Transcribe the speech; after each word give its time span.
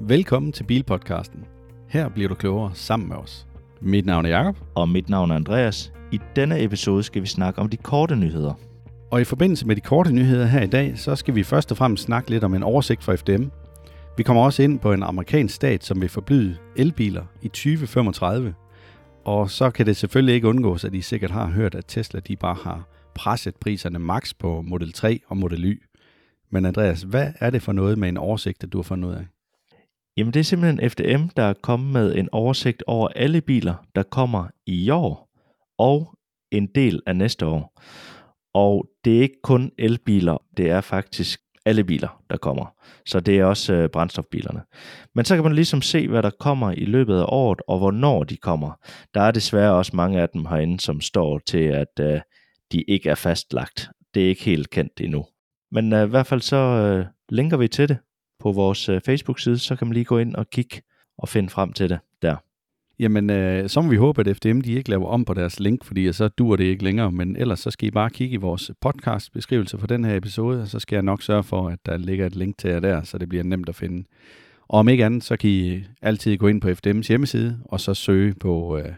Velkommen 0.00 0.52
til 0.52 0.64
Bilpodcasten. 0.64 1.44
Her 1.88 2.08
bliver 2.08 2.28
du 2.28 2.34
klogere 2.34 2.70
sammen 2.74 3.08
med 3.08 3.16
os. 3.16 3.46
Mit 3.80 4.06
navn 4.06 4.24
er 4.24 4.28
Jakob, 4.30 4.56
Og 4.74 4.88
mit 4.88 5.08
navn 5.08 5.30
er 5.30 5.34
Andreas. 5.34 5.92
I 6.12 6.20
denne 6.36 6.62
episode 6.62 7.02
skal 7.02 7.22
vi 7.22 7.26
snakke 7.26 7.60
om 7.60 7.68
de 7.68 7.76
korte 7.76 8.16
nyheder. 8.16 8.54
og 9.10 9.20
i 9.20 9.24
forbindelse 9.24 9.66
med 9.66 9.76
de 9.76 9.80
korte 9.80 10.12
nyheder 10.12 10.46
her 10.46 10.62
i 10.62 10.66
dag, 10.66 10.98
så 10.98 11.16
skal 11.16 11.34
vi 11.34 11.42
først 11.42 11.70
og 11.70 11.76
fremmest 11.76 12.04
snakke 12.04 12.30
lidt 12.30 12.44
om 12.44 12.54
en 12.54 12.62
oversigt 12.62 13.04
fra 13.04 13.14
FDM. 13.14 13.44
Vi 14.16 14.22
kommer 14.22 14.42
også 14.42 14.62
ind 14.62 14.78
på 14.80 14.92
en 14.92 15.02
amerikansk 15.02 15.54
stat, 15.54 15.84
som 15.84 16.00
vil 16.00 16.08
forbyde 16.08 16.56
elbiler 16.76 17.24
i 17.42 17.48
2035. 17.48 18.54
Og 19.24 19.50
så 19.50 19.70
kan 19.70 19.86
det 19.86 19.96
selvfølgelig 19.96 20.34
ikke 20.34 20.48
undgås, 20.48 20.84
at 20.84 20.94
I 20.94 21.00
sikkert 21.00 21.30
har 21.30 21.46
hørt, 21.46 21.74
at 21.74 21.84
Tesla 21.88 22.20
de 22.20 22.36
bare 22.36 22.56
har 22.64 22.88
presset 23.14 23.56
priserne 23.56 23.98
max 23.98 24.32
på 24.38 24.62
Model 24.62 24.92
3 24.92 25.20
og 25.28 25.36
Model 25.36 25.64
Y. 25.64 25.82
Men 26.50 26.66
Andreas, 26.66 27.02
hvad 27.02 27.32
er 27.40 27.50
det 27.50 27.62
for 27.62 27.72
noget 27.72 27.98
med 27.98 28.08
en 28.08 28.16
oversigt, 28.16 28.64
at 28.64 28.72
du 28.72 28.78
har 28.78 28.82
fundet 28.82 29.08
ud 29.08 29.14
af? 29.14 29.26
Jamen 30.16 30.32
det 30.32 30.40
er 30.40 30.44
simpelthen 30.44 30.90
FDM, 30.90 31.28
der 31.36 31.42
er 31.42 31.54
kommet 31.62 31.92
med 31.92 32.14
en 32.14 32.28
oversigt 32.32 32.82
over 32.86 33.08
alle 33.08 33.40
biler, 33.40 33.74
der 33.94 34.02
kommer 34.02 34.46
i 34.66 34.90
år 34.90 35.28
og 35.78 36.18
en 36.50 36.66
del 36.74 37.02
af 37.06 37.16
næste 37.16 37.46
år. 37.46 37.80
Og 38.54 38.88
det 39.04 39.16
er 39.16 39.22
ikke 39.22 39.42
kun 39.42 39.72
elbiler, 39.78 40.36
det 40.56 40.70
er 40.70 40.80
faktisk 40.80 41.40
alle 41.66 41.84
biler, 41.84 42.22
der 42.30 42.36
kommer. 42.36 42.74
Så 43.06 43.20
det 43.20 43.38
er 43.38 43.44
også 43.44 43.72
øh, 43.72 43.88
brændstofbilerne. 43.88 44.62
Men 45.14 45.24
så 45.24 45.34
kan 45.34 45.44
man 45.44 45.54
ligesom 45.54 45.82
se, 45.82 46.08
hvad 46.08 46.22
der 46.22 46.30
kommer 46.30 46.70
i 46.70 46.84
løbet 46.84 47.18
af 47.18 47.24
året, 47.28 47.62
og 47.68 47.78
hvornår 47.78 48.24
de 48.24 48.36
kommer. 48.36 48.72
Der 49.14 49.20
er 49.20 49.30
desværre 49.30 49.74
også 49.74 49.96
mange 49.96 50.20
af 50.20 50.28
dem 50.28 50.46
herinde, 50.46 50.80
som 50.80 51.00
står 51.00 51.38
til, 51.38 51.58
at 51.58 52.00
øh, 52.00 52.20
de 52.72 52.82
ikke 52.82 53.10
er 53.10 53.14
fastlagt. 53.14 53.88
Det 54.14 54.24
er 54.24 54.28
ikke 54.28 54.44
helt 54.44 54.70
kendt 54.70 55.00
endnu. 55.00 55.26
Men 55.72 55.92
øh, 55.92 56.06
i 56.06 56.10
hvert 56.10 56.26
fald 56.26 56.40
så 56.40 56.56
øh, 56.56 57.06
linker 57.28 57.56
vi 57.56 57.68
til 57.68 57.88
det 57.88 57.98
på 58.40 58.52
vores 58.52 58.88
øh, 58.88 59.00
Facebook-side, 59.06 59.58
så 59.58 59.76
kan 59.76 59.86
man 59.86 59.94
lige 59.94 60.04
gå 60.04 60.18
ind 60.18 60.34
og 60.34 60.50
kigge 60.50 60.82
og 61.18 61.28
finde 61.28 61.48
frem 61.48 61.72
til 61.72 61.90
det 61.90 61.98
der. 62.22 62.36
Jamen, 62.98 63.30
øh, 63.30 63.68
så 63.68 63.80
må 63.80 63.88
vi 63.88 63.96
håbe, 63.96 64.20
at 64.20 64.36
FDM 64.36 64.60
de 64.60 64.72
ikke 64.72 64.90
laver 64.90 65.06
om 65.06 65.24
på 65.24 65.34
deres 65.34 65.60
link, 65.60 65.84
fordi 65.84 66.12
så 66.12 66.28
dur 66.28 66.56
det 66.56 66.64
ikke 66.64 66.84
længere. 66.84 67.12
Men 67.12 67.36
ellers 67.36 67.60
så 67.60 67.70
skal 67.70 67.88
I 67.88 67.90
bare 67.90 68.10
kigge 68.10 68.34
i 68.34 68.36
vores 68.36 68.70
podcast-beskrivelse 68.80 69.78
for 69.78 69.86
den 69.86 70.04
her 70.04 70.16
episode, 70.16 70.62
og 70.62 70.68
så 70.68 70.78
skal 70.78 70.96
jeg 70.96 71.02
nok 71.02 71.22
sørge 71.22 71.42
for, 71.42 71.68
at 71.68 71.78
der 71.86 71.96
ligger 71.96 72.26
et 72.26 72.36
link 72.36 72.58
til 72.58 72.70
jer 72.70 72.80
der, 72.80 73.02
så 73.02 73.18
det 73.18 73.28
bliver 73.28 73.44
nemt 73.44 73.68
at 73.68 73.74
finde. 73.74 74.04
Og 74.68 74.78
om 74.78 74.88
ikke 74.88 75.04
andet, 75.04 75.24
så 75.24 75.36
kan 75.36 75.50
I 75.50 75.84
altid 76.02 76.36
gå 76.36 76.46
ind 76.46 76.60
på 76.60 76.68
FDM's 76.68 77.08
hjemmeside, 77.08 77.58
og 77.64 77.80
så 77.80 77.94
søge 77.94 78.34
på, 78.34 78.78
øh, 78.78 78.92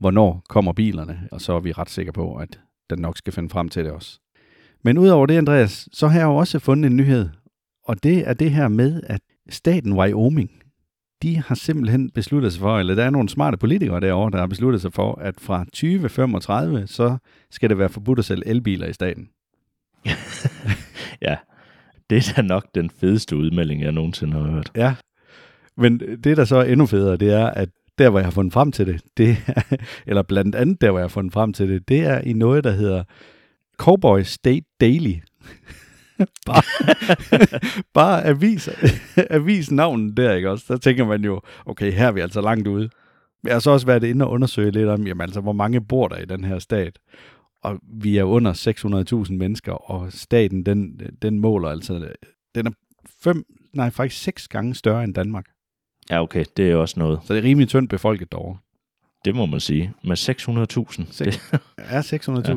hvornår 0.00 0.42
kommer 0.48 0.72
bilerne, 0.72 1.28
og 1.32 1.40
så 1.40 1.52
er 1.52 1.60
vi 1.60 1.72
ret 1.72 1.90
sikre 1.90 2.12
på, 2.12 2.36
at 2.36 2.60
den 2.90 2.98
nok 2.98 3.18
skal 3.18 3.32
finde 3.32 3.50
frem 3.50 3.68
til 3.68 3.84
det 3.84 3.92
også. 3.92 4.18
Men 4.84 4.98
udover 4.98 5.26
det, 5.26 5.38
Andreas, 5.38 5.88
så 5.92 6.08
har 6.08 6.18
jeg 6.18 6.26
jo 6.26 6.36
også 6.36 6.58
fundet 6.58 6.90
en 6.90 6.96
nyhed, 6.96 7.28
og 7.84 8.02
det 8.02 8.28
er 8.28 8.34
det 8.34 8.50
her 8.50 8.68
med, 8.68 9.00
at 9.06 9.20
staten 9.48 9.92
Wyoming, 9.92 10.50
de 11.22 11.36
har 11.36 11.54
simpelthen 11.54 12.10
besluttet 12.10 12.52
sig 12.52 12.60
for, 12.60 12.78
eller 12.78 12.94
der 12.94 13.04
er 13.04 13.10
nogle 13.10 13.28
smarte 13.28 13.56
politikere 13.56 14.00
derovre, 14.00 14.30
der 14.30 14.38
har 14.38 14.46
besluttet 14.46 14.82
sig 14.82 14.92
for, 14.92 15.14
at 15.20 15.34
fra 15.40 15.64
2035, 15.64 16.86
så 16.86 17.16
skal 17.50 17.70
det 17.70 17.78
være 17.78 17.88
forbudt 17.88 18.18
at 18.18 18.24
sælge 18.24 18.48
elbiler 18.48 18.86
i 18.86 18.92
staten. 18.92 19.28
Ja, 21.22 21.36
det 22.10 22.28
er 22.28 22.32
da 22.36 22.42
nok 22.42 22.66
den 22.74 22.90
fedeste 22.90 23.36
udmelding, 23.36 23.82
jeg 23.82 23.92
nogensinde 23.92 24.32
har 24.32 24.50
hørt. 24.50 24.70
Ja. 24.76 24.94
Men 25.76 25.98
det, 25.98 26.36
der 26.36 26.44
så 26.44 26.56
er 26.56 26.64
endnu 26.64 26.86
federe, 26.86 27.16
det 27.16 27.32
er, 27.32 27.46
at 27.46 27.68
der, 27.98 28.10
hvor 28.10 28.18
jeg 28.18 28.26
har 28.26 28.30
fundet 28.30 28.52
frem 28.52 28.72
til 28.72 28.86
det, 28.86 29.02
det 29.16 29.36
er, 29.46 29.76
eller 30.06 30.22
blandt 30.22 30.54
andet 30.54 30.80
der, 30.80 30.90
hvor 30.90 30.98
jeg 30.98 31.04
har 31.04 31.08
fundet 31.08 31.32
frem 31.32 31.52
til 31.52 31.68
det, 31.68 31.88
det 31.88 32.00
er 32.00 32.20
i 32.20 32.32
noget, 32.32 32.64
der 32.64 32.70
hedder 32.70 33.04
Cowboy 33.76 34.22
State 34.22 34.66
Daily. 34.80 35.14
bare, 36.46 36.62
bare 37.94 38.24
avis, 38.24 38.68
avis 39.30 39.70
navnen 39.70 40.16
der, 40.16 40.32
ikke 40.32 40.50
også? 40.50 40.66
Så 40.66 40.78
tænker 40.78 41.04
man 41.04 41.24
jo, 41.24 41.40
okay, 41.66 41.92
her 41.92 42.06
er 42.06 42.12
vi 42.12 42.20
altså 42.20 42.40
langt 42.40 42.68
ude. 42.68 42.90
Jeg 43.44 43.52
har 43.52 43.60
så 43.60 43.70
også 43.70 43.86
været 43.86 44.04
inde 44.04 44.24
og 44.24 44.30
undersøge 44.30 44.70
lidt 44.70 44.88
om, 44.88 45.06
jamen 45.06 45.20
altså, 45.20 45.40
hvor 45.40 45.52
mange 45.52 45.80
bor 45.80 46.08
der 46.08 46.16
i 46.16 46.24
den 46.24 46.44
her 46.44 46.58
stat? 46.58 46.98
Og 47.62 47.78
vi 48.00 48.18
er 48.18 48.24
under 48.24 48.52
600.000 49.26 49.32
mennesker, 49.32 49.72
og 49.72 50.12
staten, 50.12 50.66
den, 50.66 51.00
den 51.22 51.38
måler 51.38 51.68
altså, 51.68 52.08
den 52.54 52.66
er 52.66 52.70
fem, 53.22 53.44
nej, 53.74 53.90
faktisk 53.90 54.22
seks 54.22 54.48
gange 54.48 54.74
større 54.74 55.04
end 55.04 55.14
Danmark. 55.14 55.46
Ja, 56.10 56.22
okay, 56.22 56.44
det 56.56 56.70
er 56.70 56.76
også 56.76 56.98
noget. 56.98 57.20
Så 57.24 57.34
det 57.34 57.40
er 57.40 57.44
rimelig 57.44 57.68
tyndt 57.68 57.90
befolket 57.90 58.32
derovre. 58.32 58.58
Det 59.24 59.34
må 59.34 59.46
man 59.46 59.60
sige. 59.60 59.92
Med 60.04 60.16
600.000. 60.16 61.12
Seks- 61.12 61.50
Det, 61.52 61.60
Er 61.78 62.02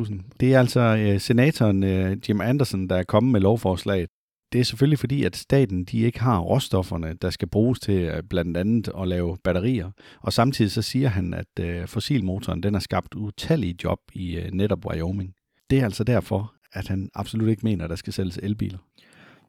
600.000. 0.04 0.14
Ja. 0.14 0.18
Det 0.40 0.54
er 0.54 0.58
altså 0.58 0.80
øh, 0.80 1.20
senatoren 1.20 1.82
øh, 1.84 2.16
Jim 2.28 2.40
Anderson, 2.40 2.88
der 2.88 2.96
er 2.96 3.02
kommet 3.02 3.32
med 3.32 3.40
lovforslaget. 3.40 4.08
Det 4.52 4.60
er 4.60 4.64
selvfølgelig 4.64 4.98
fordi, 4.98 5.24
at 5.24 5.36
staten 5.36 5.84
de 5.84 5.98
ikke 5.98 6.20
har 6.20 6.38
råstofferne, 6.40 7.14
der 7.22 7.30
skal 7.30 7.48
bruges 7.48 7.80
til 7.80 7.94
øh, 8.02 8.22
blandt 8.30 8.56
andet 8.56 8.88
at 9.00 9.08
lave 9.08 9.36
batterier. 9.44 9.90
Og 10.22 10.32
samtidig 10.32 10.70
så 10.70 10.82
siger 10.82 11.08
han, 11.08 11.34
at 11.34 11.64
øh, 11.64 11.86
fossilmotoren 11.88 12.62
den 12.62 12.74
har 12.74 12.80
skabt 12.80 13.14
utallige 13.14 13.74
job 13.84 13.98
i 14.12 14.36
øh, 14.36 14.50
netop 14.52 14.86
Wyoming. 14.86 15.32
Det 15.70 15.78
er 15.80 15.84
altså 15.84 16.04
derfor, 16.04 16.52
at 16.72 16.88
han 16.88 17.08
absolut 17.14 17.48
ikke 17.48 17.62
mener, 17.64 17.84
at 17.84 17.90
der 17.90 17.96
skal 17.96 18.12
sælges 18.12 18.38
elbiler. 18.42 18.78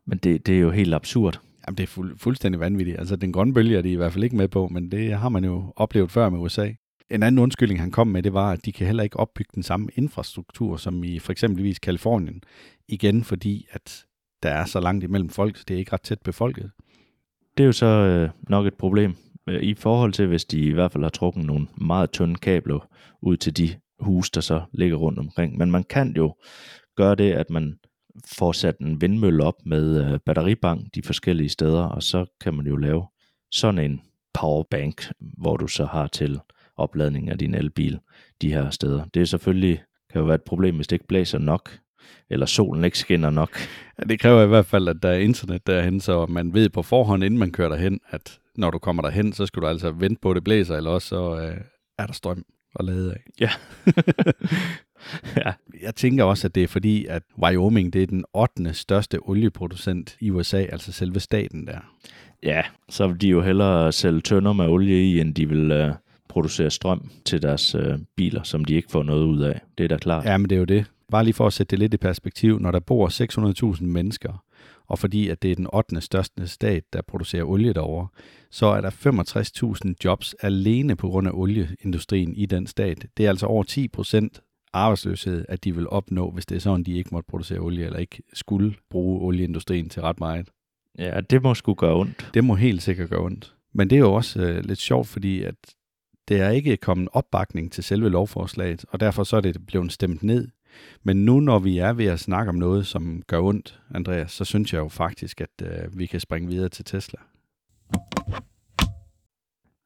men 0.05 0.17
det, 0.17 0.45
det 0.47 0.55
er 0.55 0.59
jo 0.59 0.71
helt 0.71 0.93
absurd. 0.93 1.39
Jamen, 1.67 1.77
det 1.77 1.83
er 1.83 1.87
fuld, 1.87 2.17
fuldstændig 2.17 2.59
vanvittigt. 2.59 2.99
Altså, 2.99 3.15
den 3.15 3.31
grønne 3.31 3.53
bølge 3.53 3.77
er 3.77 3.81
de 3.81 3.91
i 3.91 3.95
hvert 3.95 4.13
fald 4.13 4.23
ikke 4.23 4.35
med 4.35 4.47
på, 4.47 4.67
men 4.67 4.91
det 4.91 5.13
har 5.13 5.29
man 5.29 5.43
jo 5.45 5.73
oplevet 5.75 6.11
før 6.11 6.29
med 6.29 6.39
USA. 6.39 6.69
En 7.11 7.23
anden 7.23 7.39
undskyldning, 7.39 7.79
han 7.79 7.91
kom 7.91 8.07
med, 8.07 8.23
det 8.23 8.33
var, 8.33 8.51
at 8.51 8.65
de 8.65 8.71
kan 8.71 8.87
heller 8.87 9.03
ikke 9.03 9.19
opbygge 9.19 9.51
den 9.55 9.63
samme 9.63 9.89
infrastruktur, 9.95 10.77
som 10.77 11.03
i 11.03 11.19
for 11.19 11.31
eksempelvis 11.31 11.79
Kalifornien. 11.79 12.43
Igen 12.87 13.23
fordi, 13.23 13.67
at 13.71 14.05
der 14.43 14.49
er 14.49 14.65
så 14.65 14.79
langt 14.79 15.03
imellem 15.03 15.29
folk, 15.29 15.57
så 15.57 15.63
det 15.67 15.73
er 15.73 15.77
ikke 15.77 15.93
ret 15.93 16.01
tæt 16.01 16.21
befolket. 16.21 16.71
Det 17.57 17.63
er 17.63 17.67
jo 17.67 17.71
så 17.71 17.85
øh, 17.85 18.29
nok 18.49 18.67
et 18.67 18.73
problem 18.73 19.15
øh, 19.47 19.61
i 19.63 19.73
forhold 19.73 20.13
til, 20.13 20.27
hvis 20.27 20.45
de 20.45 20.59
i 20.59 20.71
hvert 20.71 20.91
fald 20.91 21.03
har 21.03 21.09
trukket 21.09 21.45
nogle 21.45 21.67
meget 21.81 22.11
tynde 22.11 22.35
kabler 22.35 22.89
ud 23.21 23.37
til 23.37 23.57
de 23.57 23.69
huse, 23.99 24.31
der 24.35 24.41
så 24.41 24.61
ligger 24.71 24.97
rundt 24.97 25.19
omkring. 25.19 25.57
Men 25.57 25.71
man 25.71 25.83
kan 25.83 26.13
jo 26.17 26.35
gøre 26.95 27.15
det, 27.15 27.31
at 27.31 27.49
man 27.49 27.79
får 28.37 28.51
sat 28.51 28.77
en 28.77 29.01
vindmølle 29.01 29.43
op 29.43 29.65
med 29.65 30.05
øh, 30.05 30.19
batteribank 30.25 30.95
de 30.95 31.01
forskellige 31.01 31.49
steder, 31.49 31.83
og 31.83 32.03
så 32.03 32.25
kan 32.41 32.53
man 32.53 32.67
jo 32.67 32.75
lave 32.75 33.05
sådan 33.51 33.91
en 33.91 34.01
powerbank, 34.33 35.11
hvor 35.19 35.57
du 35.57 35.67
så 35.67 35.85
har 35.85 36.07
til 36.07 36.39
opladning 36.77 37.29
af 37.29 37.37
din 37.37 37.55
elbil 37.55 37.99
de 38.41 38.53
her 38.53 38.69
steder. 38.69 39.05
Det 39.13 39.21
er 39.21 39.25
selvfølgelig 39.25 39.83
kan 40.11 40.19
jo 40.21 40.25
være 40.25 40.35
et 40.35 40.43
problem, 40.43 40.75
hvis 40.75 40.87
det 40.87 40.95
ikke 40.95 41.07
blæser 41.07 41.39
nok, 41.39 41.79
eller 42.29 42.45
solen 42.45 42.83
ikke 42.83 42.97
skinner 42.97 43.29
nok. 43.29 43.59
Ja, 43.99 44.03
det 44.03 44.19
kræver 44.19 44.43
i 44.43 44.47
hvert 44.47 44.65
fald, 44.65 44.87
at 44.87 45.03
der 45.03 45.09
er 45.09 45.17
internet 45.17 45.67
derhen, 45.67 45.99
så 45.99 46.25
man 46.25 46.53
ved 46.53 46.69
på 46.69 46.81
forhånd, 46.81 47.23
inden 47.23 47.39
man 47.39 47.51
kører 47.51 47.69
derhen, 47.69 47.99
at 48.09 48.39
når 48.55 48.71
du 48.71 48.79
kommer 48.79 49.03
derhen, 49.03 49.33
så 49.33 49.45
skal 49.45 49.61
du 49.61 49.67
altså 49.67 49.91
vente 49.91 50.21
på, 50.21 50.31
at 50.31 50.35
det 50.35 50.43
blæser, 50.43 50.75
eller 50.75 50.89
også 50.89 51.07
så 51.07 51.39
øh, 51.39 51.61
er 51.97 52.05
der 52.05 52.13
strøm 52.13 52.45
at 52.79 52.85
lade 52.85 53.13
af. 53.13 53.23
Ja. 53.39 53.49
ja. 55.45 55.53
Jeg 55.81 55.95
tænker 55.95 56.23
også, 56.23 56.47
at 56.47 56.55
det 56.55 56.63
er 56.63 56.67
fordi, 56.67 57.05
at 57.05 57.23
Wyoming 57.43 57.93
det 57.93 58.03
er 58.03 58.07
den 58.07 58.25
8. 58.33 58.73
største 58.73 59.19
olieproducent 59.21 60.17
i 60.19 60.31
USA, 60.31 60.57
altså 60.57 60.91
selve 60.91 61.19
staten 61.19 61.67
der. 61.67 61.79
Ja, 62.43 62.63
så 62.89 63.07
vil 63.07 63.21
de 63.21 63.27
jo 63.27 63.41
hellere 63.41 63.91
sælge 63.91 64.21
tønder 64.21 64.53
med 64.53 64.67
olie 64.67 65.03
i, 65.03 65.19
end 65.19 65.35
de 65.35 65.49
vil 65.49 65.71
øh, 65.71 65.93
producere 66.37 66.71
strøm 66.71 67.09
til 67.25 67.41
deres 67.41 67.75
øh, 67.75 67.99
biler, 68.15 68.43
som 68.43 68.65
de 68.65 68.75
ikke 68.75 68.91
får 68.91 69.03
noget 69.03 69.25
ud 69.25 69.39
af. 69.41 69.61
Det 69.77 69.83
er 69.83 69.87
da 69.87 69.97
klart. 69.97 70.25
Ja, 70.25 70.37
men 70.37 70.49
det 70.49 70.55
er 70.55 70.59
jo 70.59 70.65
det. 70.65 70.85
Bare 71.11 71.23
lige 71.23 71.33
for 71.33 71.47
at 71.47 71.53
sætte 71.53 71.71
det 71.71 71.79
lidt 71.79 71.93
i 71.93 71.97
perspektiv, 71.97 72.59
når 72.59 72.71
der 72.71 72.79
bor 72.79 73.73
600.000 73.75 73.83
mennesker, 73.83 74.43
og 74.87 74.99
fordi 74.99 75.29
at 75.29 75.41
det 75.41 75.51
er 75.51 75.55
den 75.55 75.67
8. 75.73 76.01
største 76.01 76.47
stat, 76.47 76.83
der 76.93 77.01
producerer 77.01 77.43
olie 77.43 77.73
derovre, 77.73 78.07
så 78.51 78.65
er 78.65 78.81
der 78.81 78.89
65.000 79.87 79.93
jobs 80.05 80.33
alene 80.33 80.95
på 80.95 81.09
grund 81.09 81.27
af 81.27 81.31
olieindustrien 81.33 82.35
i 82.35 82.45
den 82.45 82.67
stat. 82.67 83.05
Det 83.17 83.25
er 83.25 83.29
altså 83.29 83.45
over 83.45 83.63
10 83.63 83.87
procent 83.87 84.41
arbejdsløshed, 84.73 85.45
at 85.49 85.63
de 85.63 85.75
vil 85.75 85.89
opnå, 85.89 86.31
hvis 86.31 86.45
det 86.45 86.55
er 86.55 86.59
sådan, 86.59 86.83
de 86.83 86.97
ikke 86.97 87.09
måtte 87.11 87.27
producere 87.27 87.59
olie, 87.59 87.85
eller 87.85 87.99
ikke 87.99 88.23
skulle 88.33 88.75
bruge 88.89 89.21
olieindustrien 89.21 89.89
til 89.89 90.01
ret 90.01 90.19
meget. 90.19 90.49
Ja, 90.97 91.21
det 91.21 91.43
må 91.43 91.53
sgu 91.53 91.73
gøre 91.73 91.95
ondt. 91.95 92.29
Det 92.33 92.43
må 92.43 92.55
helt 92.55 92.81
sikkert 92.81 93.09
gøre 93.09 93.21
ondt. 93.21 93.53
Men 93.73 93.89
det 93.89 93.95
er 93.95 93.99
jo 93.99 94.13
også 94.13 94.41
øh, 94.41 94.65
lidt 94.65 94.79
sjovt, 94.79 95.07
fordi 95.07 95.43
at 95.43 95.55
det 96.27 96.41
er 96.41 96.49
ikke 96.49 96.77
kommet 96.77 97.09
opbakning 97.13 97.71
til 97.71 97.83
selve 97.83 98.09
lovforslaget, 98.09 98.85
og 98.89 98.99
derfor 98.99 99.23
så 99.23 99.37
er 99.37 99.41
det 99.41 99.65
blevet 99.67 99.91
stemt 99.91 100.23
ned. 100.23 100.47
Men 101.03 101.25
nu, 101.25 101.39
når 101.39 101.59
vi 101.59 101.77
er 101.77 101.93
ved 101.93 102.05
at 102.05 102.19
snakke 102.19 102.49
om 102.49 102.55
noget, 102.55 102.87
som 102.87 103.23
gør 103.27 103.39
ondt, 103.39 103.79
Andreas, 103.95 104.31
så 104.31 104.45
synes 104.45 104.73
jeg 104.73 104.79
jo 104.79 104.87
faktisk, 104.87 105.41
at 105.41 105.61
øh, 105.61 105.99
vi 105.99 106.05
kan 106.05 106.19
springe 106.19 106.49
videre 106.49 106.69
til 106.69 106.85
Tesla. 106.85 107.19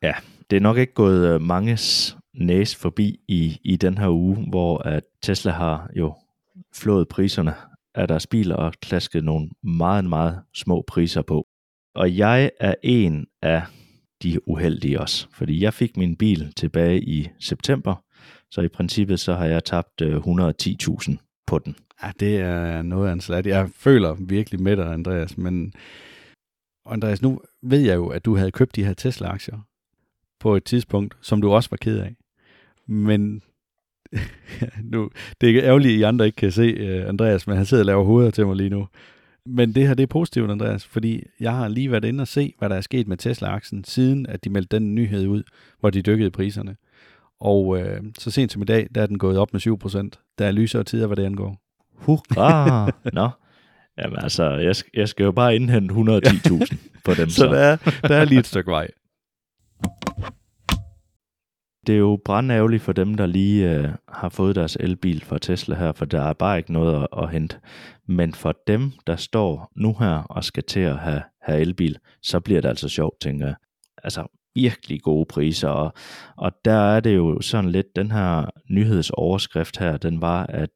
Ja, 0.01 0.13
det 0.49 0.57
er 0.57 0.61
nok 0.61 0.77
ikke 0.77 0.93
gået 0.93 1.27
øh, 1.27 1.41
manges 1.41 2.17
næse 2.33 2.77
forbi 2.77 3.19
i, 3.27 3.59
i 3.63 3.75
den 3.75 3.97
her 3.97 4.09
uge, 4.09 4.49
hvor 4.49 4.77
at 4.77 5.03
Tesla 5.21 5.51
har 5.51 5.89
jo 5.95 6.13
flået 6.75 7.07
priserne 7.07 7.53
af 7.95 8.07
deres 8.07 8.27
biler 8.27 8.55
og 8.55 8.73
klasket 8.81 9.23
nogle 9.23 9.49
meget, 9.63 10.05
meget 10.05 10.41
små 10.53 10.83
priser 10.87 11.21
på. 11.21 11.47
Og 11.95 12.17
jeg 12.17 12.51
er 12.59 12.75
en 12.83 13.27
af 13.41 13.63
de 14.23 14.47
uheldige 14.47 14.99
også, 14.99 15.27
fordi 15.33 15.63
jeg 15.63 15.73
fik 15.73 15.97
min 15.97 16.15
bil 16.15 16.53
tilbage 16.55 17.01
i 17.01 17.29
september, 17.39 18.03
så 18.51 18.61
i 18.61 18.67
princippet 18.67 19.19
så 19.19 19.33
har 19.33 19.45
jeg 19.45 19.63
tabt 19.63 20.01
øh, 20.01 20.17
110.000 20.17 21.15
på 21.47 21.59
den. 21.59 21.75
Ja, 22.03 22.11
det 22.19 22.37
er 22.37 22.81
noget 22.81 23.09
af 23.09 23.13
en 23.13 23.21
slat. 23.21 23.45
Jeg 23.45 23.69
føler 23.75 24.13
virkelig 24.19 24.61
med 24.61 24.77
dig, 24.77 24.93
Andreas, 24.93 25.37
men 25.37 25.73
Andreas, 26.85 27.21
nu 27.21 27.41
ved 27.61 27.79
jeg 27.79 27.95
jo, 27.95 28.07
at 28.07 28.25
du 28.25 28.35
havde 28.35 28.51
købt 28.51 28.75
de 28.75 28.85
her 28.85 28.93
Tesla-aktier 28.93 29.67
på 30.39 30.55
et 30.55 30.63
tidspunkt, 30.63 31.17
som 31.21 31.41
du 31.41 31.51
også 31.51 31.69
var 31.69 31.77
ked 31.77 31.99
af. 31.99 32.15
Men 32.87 33.41
nu, 34.93 35.09
det 35.41 35.57
er 35.57 35.63
ærgerligt, 35.63 35.93
at 35.93 35.99
I 35.99 36.03
andre 36.03 36.25
ikke 36.25 36.35
kan 36.35 36.51
se 36.51 37.01
uh, 37.01 37.09
Andreas, 37.09 37.47
men 37.47 37.57
han 37.57 37.65
sidder 37.65 37.81
og 37.81 37.85
laver 37.85 38.03
hoveder 38.03 38.31
til 38.31 38.47
mig 38.47 38.55
lige 38.55 38.69
nu. 38.69 38.87
Men 39.45 39.75
det 39.75 39.87
her, 39.87 39.93
det 39.93 40.03
er 40.03 40.07
positivt, 40.07 40.51
Andreas, 40.51 40.85
fordi 40.85 41.23
jeg 41.39 41.55
har 41.55 41.67
lige 41.67 41.91
været 41.91 42.05
inde 42.05 42.21
og 42.21 42.27
se, 42.27 42.53
hvad 42.59 42.69
der 42.69 42.75
er 42.75 42.81
sket 42.81 43.07
med 43.07 43.17
Tesla-aktien, 43.17 43.83
siden 43.83 44.25
at 44.25 44.43
de 44.43 44.49
meldte 44.49 44.77
den 44.77 44.95
nyhed 44.95 45.27
ud, 45.27 45.43
hvor 45.79 45.89
de 45.89 46.01
dykkede 46.01 46.31
priserne. 46.31 46.75
Og 47.39 47.79
øh, 47.79 48.01
så 48.19 48.31
sent 48.31 48.51
som 48.51 48.61
i 48.61 48.65
dag, 48.65 48.87
der 48.95 49.01
er 49.01 49.05
den 49.05 49.17
gået 49.17 49.37
op 49.37 49.53
med 49.53 49.67
7%. 49.67 50.33
Der 50.37 50.45
er 50.45 50.51
lysere 50.51 50.83
tider, 50.83 51.07
hvad 51.07 51.17
det 51.17 51.25
angår. 51.25 51.61
Hurra! 51.95 52.91
Nå, 53.13 53.29
Jamen 53.97 54.19
altså, 54.19 54.49
jeg, 54.49 54.75
skal, 54.75 54.91
jeg 54.93 55.09
skal 55.09 55.23
jo 55.23 55.31
bare 55.31 55.55
indhente 55.55 55.93
110.000 55.93 56.75
på 57.05 57.13
dem. 57.13 57.29
Så, 57.29 57.35
så. 57.35 57.45
Der, 57.45 57.59
er, 57.59 57.77
der 58.07 58.15
er 58.15 58.25
lige 58.25 58.39
et 58.39 58.47
stykke 58.47 58.71
vej. 58.71 58.87
Det 61.87 61.95
er 61.95 61.99
jo 61.99 62.19
brandærgerligt 62.25 62.83
for 62.83 62.93
dem, 62.93 63.13
der 63.13 63.25
lige 63.25 63.71
øh, 63.71 63.89
har 64.07 64.29
fået 64.29 64.55
deres 64.55 64.77
elbil 64.79 65.21
fra 65.21 65.37
Tesla 65.37 65.75
her, 65.75 65.91
for 65.91 66.05
der 66.05 66.21
er 66.21 66.33
bare 66.33 66.57
ikke 66.57 66.73
noget 66.73 66.95
at, 66.95 67.23
at 67.23 67.31
hente. 67.31 67.59
Men 68.07 68.33
for 68.33 68.55
dem, 68.67 68.91
der 69.07 69.15
står 69.15 69.71
nu 69.75 69.95
her 69.99 70.13
og 70.13 70.43
skal 70.43 70.63
til 70.63 70.79
at 70.79 70.97
have, 70.99 71.21
have 71.41 71.61
elbil, 71.61 71.97
så 72.21 72.39
bliver 72.39 72.61
det 72.61 72.69
altså 72.69 72.89
sjovt, 72.89 73.21
tænker 73.21 73.45
jeg. 73.45 73.55
Altså 74.03 74.27
virkelig 74.55 75.01
gode 75.01 75.25
priser, 75.25 75.69
og, 75.69 75.93
og 76.37 76.51
der 76.65 76.95
er 76.95 76.99
det 76.99 77.15
jo 77.15 77.41
sådan 77.41 77.71
lidt, 77.71 77.95
den 77.95 78.11
her 78.11 78.45
nyhedsoverskrift 78.69 79.77
her, 79.77 79.97
den 79.97 80.21
var, 80.21 80.45
at 80.45 80.69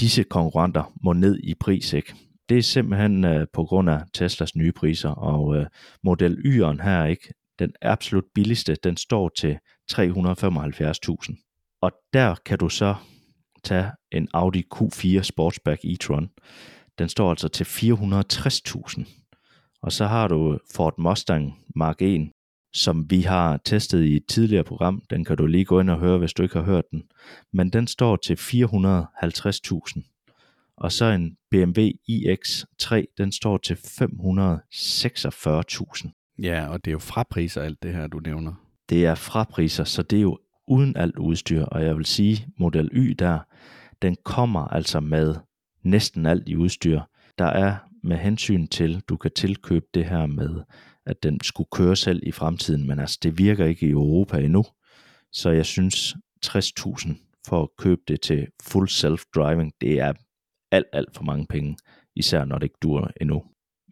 disse 0.00 0.22
konkurrenter 0.22 0.92
må 1.04 1.12
ned 1.12 1.38
i 1.42 1.54
pris, 1.54 1.92
ikke? 1.92 2.14
Det 2.48 2.58
er 2.58 2.62
simpelthen 2.62 3.24
øh, 3.24 3.46
på 3.52 3.64
grund 3.64 3.90
af 3.90 4.02
Teslas 4.14 4.56
nye 4.56 4.72
priser, 4.72 5.10
og 5.10 5.56
øh, 5.56 5.66
Model 6.04 6.36
Y'eren 6.44 6.82
her, 6.82 7.04
ikke? 7.04 7.34
Den 7.58 7.72
absolut 7.82 8.24
billigste, 8.34 8.74
den 8.74 8.96
står 8.96 9.28
til 9.28 9.58
375.000. 9.92 11.78
Og 11.82 11.92
der 12.12 12.34
kan 12.44 12.58
du 12.58 12.68
så 12.68 12.94
tage 13.64 13.90
en 14.12 14.28
Audi 14.32 14.62
Q4 14.74 15.22
Sportsback 15.22 15.84
e-tron. 15.84 16.28
Den 16.98 17.08
står 17.08 17.30
altså 17.30 17.48
til 17.48 17.64
460.000. 17.64 19.04
Og 19.82 19.92
så 19.92 20.06
har 20.06 20.28
du 20.28 20.58
Ford 20.74 20.94
Mustang 20.98 21.58
Mark 21.76 22.02
1, 22.02 22.30
som 22.72 23.10
vi 23.10 23.20
har 23.20 23.60
testet 23.64 24.04
i 24.04 24.16
et 24.16 24.26
tidligere 24.28 24.64
program. 24.64 25.02
Den 25.10 25.24
kan 25.24 25.36
du 25.36 25.46
lige 25.46 25.64
gå 25.64 25.80
ind 25.80 25.90
og 25.90 25.98
høre, 25.98 26.18
hvis 26.18 26.32
du 26.32 26.42
ikke 26.42 26.54
har 26.54 26.64
hørt 26.64 26.84
den. 26.90 27.02
Men 27.52 27.70
den 27.70 27.86
står 27.86 28.16
til 28.16 28.34
450.000. 28.34 30.00
Og 30.76 30.92
så 30.92 31.04
en 31.04 31.36
BMW 31.50 31.88
iX3, 32.10 33.04
den 33.18 33.32
står 33.32 33.58
til 33.58 33.74
546.000. 33.74 36.36
Ja, 36.42 36.68
og 36.68 36.84
det 36.84 36.90
er 36.90 36.92
jo 36.92 36.98
frapriser 36.98 37.62
alt 37.62 37.82
det 37.82 37.92
her, 37.92 38.06
du 38.06 38.18
nævner. 38.18 38.69
Det 38.90 39.06
er 39.06 39.14
frapriser, 39.14 39.84
så 39.84 40.02
det 40.02 40.16
er 40.16 40.22
jo 40.22 40.38
uden 40.68 40.96
alt 40.96 41.18
udstyr. 41.18 41.64
Og 41.64 41.84
jeg 41.84 41.96
vil 41.96 42.06
sige, 42.06 42.46
Model 42.58 42.90
Y 42.92 43.14
der, 43.18 43.38
den 44.02 44.16
kommer 44.24 44.60
altså 44.60 45.00
med 45.00 45.34
næsten 45.84 46.26
alt 46.26 46.48
i 46.48 46.56
udstyr. 46.56 47.00
Der 47.38 47.46
er 47.46 47.76
med 48.02 48.16
hensyn 48.16 48.66
til, 48.66 49.00
du 49.00 49.16
kan 49.16 49.30
tilkøbe 49.36 49.86
det 49.94 50.04
her 50.04 50.26
med 50.26 50.62
at 51.06 51.22
den 51.22 51.40
skulle 51.42 51.68
køre 51.72 51.96
selv 51.96 52.20
i 52.22 52.32
fremtiden, 52.32 52.86
men 52.86 52.98
altså 52.98 53.18
det 53.22 53.38
virker 53.38 53.66
ikke 53.66 53.86
i 53.86 53.90
Europa 53.90 54.38
endnu. 54.38 54.64
Så 55.32 55.50
jeg 55.50 55.66
synes 55.66 56.16
60.000 56.46 57.42
for 57.48 57.62
at 57.62 57.68
købe 57.78 58.00
det 58.08 58.20
til 58.20 58.46
full 58.62 58.88
self-driving, 58.88 59.70
det 59.80 60.00
er 60.00 60.12
alt, 60.72 60.86
alt 60.92 61.16
for 61.16 61.22
mange 61.22 61.46
penge, 61.46 61.76
især 62.16 62.44
når 62.44 62.58
det 62.58 62.64
ikke 62.64 62.78
dur 62.82 63.10
endnu. 63.20 63.42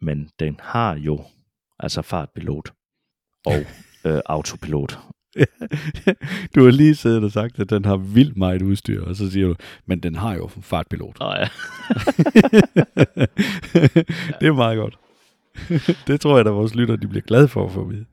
Men 0.01 0.29
den 0.39 0.59
har 0.59 0.95
jo 0.95 1.23
altså 1.79 2.01
fartpilot 2.01 2.73
og 3.45 3.65
øh, 4.05 4.19
autopilot. 4.25 4.99
du 6.55 6.63
har 6.63 6.71
lige 6.71 6.95
siddet 6.95 7.23
og 7.23 7.31
sagt, 7.31 7.59
at 7.59 7.69
den 7.69 7.85
har 7.85 7.97
vildt 7.97 8.37
meget 8.37 8.61
udstyr, 8.61 9.05
og 9.05 9.15
så 9.15 9.31
siger 9.31 9.47
du, 9.47 9.55
men 9.85 9.99
den 9.99 10.15
har 10.15 10.35
jo 10.35 10.49
fartpilot. 10.61 11.17
Oh, 11.19 11.35
ja. 11.37 11.47
det 14.39 14.47
er 14.47 14.53
meget 14.53 14.77
godt. 14.77 14.97
det 16.07 16.21
tror 16.21 16.37
jeg, 16.37 16.47
at 16.47 16.53
vores 16.53 16.75
lytter 16.75 16.95
de 16.95 17.07
bliver 17.07 17.21
glade 17.21 17.47
for 17.47 17.65
at 17.65 17.71
få 17.71 17.83
vide. 17.83 18.05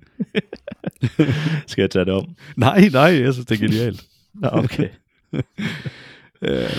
Skal 1.67 1.83
jeg 1.83 1.91
tage 1.91 2.05
det 2.05 2.15
om? 2.15 2.29
Nej, 2.57 2.89
nej, 2.93 3.03
jeg 3.03 3.33
synes, 3.33 3.47
det 3.47 3.63
er 3.63 3.69
genialt. 3.69 4.05
Nå, 4.35 4.49
okay. 4.53 4.89
øh, 6.43 6.77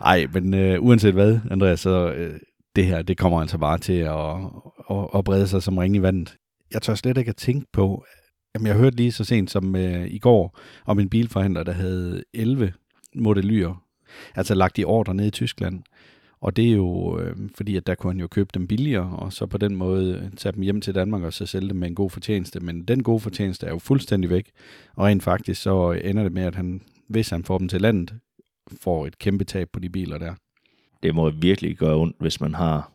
ej, 0.00 0.26
men 0.32 0.54
øh, 0.54 0.82
uanset 0.82 1.14
hvad, 1.14 1.38
Andreas, 1.50 1.80
så 1.80 2.12
øh, 2.12 2.40
det 2.76 2.86
her, 2.86 3.02
det 3.02 3.18
kommer 3.18 3.40
altså 3.40 3.58
bare 3.58 3.78
til 3.78 3.92
at, 3.92 4.36
at, 4.90 5.08
at 5.14 5.24
brede 5.24 5.48
sig 5.48 5.62
som 5.62 5.78
ring 5.78 5.96
i 5.96 6.02
vandet. 6.02 6.36
Jeg 6.72 6.82
tør 6.82 6.94
slet 6.94 7.18
ikke 7.18 7.28
at 7.28 7.36
tænke 7.36 7.66
på, 7.72 8.04
jamen 8.54 8.66
jeg 8.66 8.76
hørte 8.76 8.96
lige 8.96 9.12
så 9.12 9.24
sent 9.24 9.50
som 9.50 9.76
øh, 9.76 10.06
i 10.06 10.18
går 10.18 10.58
om 10.86 11.00
en 11.00 11.08
bilforhandler, 11.08 11.62
der 11.62 11.72
havde 11.72 12.24
11 12.34 12.72
modellyer, 13.14 13.84
altså 14.34 14.54
lagt 14.54 14.78
i 14.78 14.84
ordre 14.84 15.14
ned 15.14 15.26
i 15.26 15.30
Tyskland. 15.30 15.82
Og 16.40 16.56
det 16.56 16.68
er 16.68 16.72
jo 16.72 17.18
øh, 17.18 17.36
fordi, 17.54 17.76
at 17.76 17.86
der 17.86 17.94
kunne 17.94 18.12
han 18.12 18.20
jo 18.20 18.26
købe 18.26 18.50
dem 18.54 18.66
billigere, 18.66 19.16
og 19.16 19.32
så 19.32 19.46
på 19.46 19.58
den 19.58 19.76
måde 19.76 20.14
øh, 20.14 20.36
tage 20.36 20.52
dem 20.52 20.62
hjem 20.62 20.80
til 20.80 20.94
Danmark 20.94 21.22
og 21.22 21.32
så 21.32 21.46
sælge 21.46 21.68
dem 21.68 21.76
med 21.76 21.88
en 21.88 21.94
god 21.94 22.10
fortjeneste. 22.10 22.60
Men 22.60 22.82
den 22.84 23.02
gode 23.02 23.20
fortjeneste 23.20 23.66
er 23.66 23.70
jo 23.70 23.78
fuldstændig 23.78 24.30
væk. 24.30 24.50
Og 24.96 25.06
rent 25.06 25.22
faktisk 25.22 25.62
så 25.62 25.92
øh, 25.92 26.10
ender 26.10 26.22
det 26.22 26.32
med, 26.32 26.42
at 26.42 26.54
han, 26.54 26.82
hvis 27.08 27.30
han 27.30 27.44
får 27.44 27.58
dem 27.58 27.68
til 27.68 27.80
landet, 27.80 28.14
får 28.80 29.06
et 29.06 29.18
kæmpe 29.18 29.44
tab 29.44 29.68
på 29.72 29.80
de 29.80 29.90
biler 29.90 30.18
der. 30.18 30.34
Det 31.02 31.14
må 31.14 31.30
virkelig 31.30 31.76
gøre 31.76 31.96
ondt, 31.96 32.16
hvis 32.20 32.40
man 32.40 32.54
har 32.54 32.92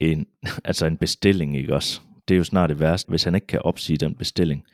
en, 0.00 0.26
altså 0.64 0.86
en 0.86 0.96
bestilling, 0.96 1.56
ikke 1.56 1.74
også? 1.74 2.00
Det 2.28 2.34
er 2.34 2.38
jo 2.38 2.44
snart 2.44 2.70
det 2.70 2.80
værste, 2.80 3.10
hvis 3.10 3.24
han 3.24 3.34
ikke 3.34 3.46
kan 3.46 3.62
opsige 3.62 3.96
den 3.96 4.14
bestilling. 4.14 4.64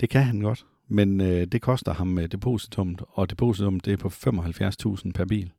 Det 0.00 0.10
kan 0.10 0.22
han 0.22 0.40
godt, 0.40 0.66
men 0.88 1.20
øh, 1.20 1.46
det 1.46 1.62
koster 1.62 1.94
ham 1.94 2.18
øh, 2.18 2.26
depositummet, 2.26 3.02
og 3.08 3.30
depositummet 3.30 3.84
det 3.84 3.92
er 3.92 3.96
på 3.96 4.08
75.000 4.08 5.12
per 5.12 5.24
bil 5.24 5.52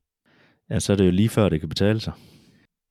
ja, 0.69 0.80
så 0.80 0.94
er 0.94 0.97
det 0.97 1.06
jo 1.06 1.12
lige 1.12 1.30
før, 1.30 1.50
det 1.50 1.59
kan 1.59 1.69
betale 1.69 2.00
sig. 2.00 2.13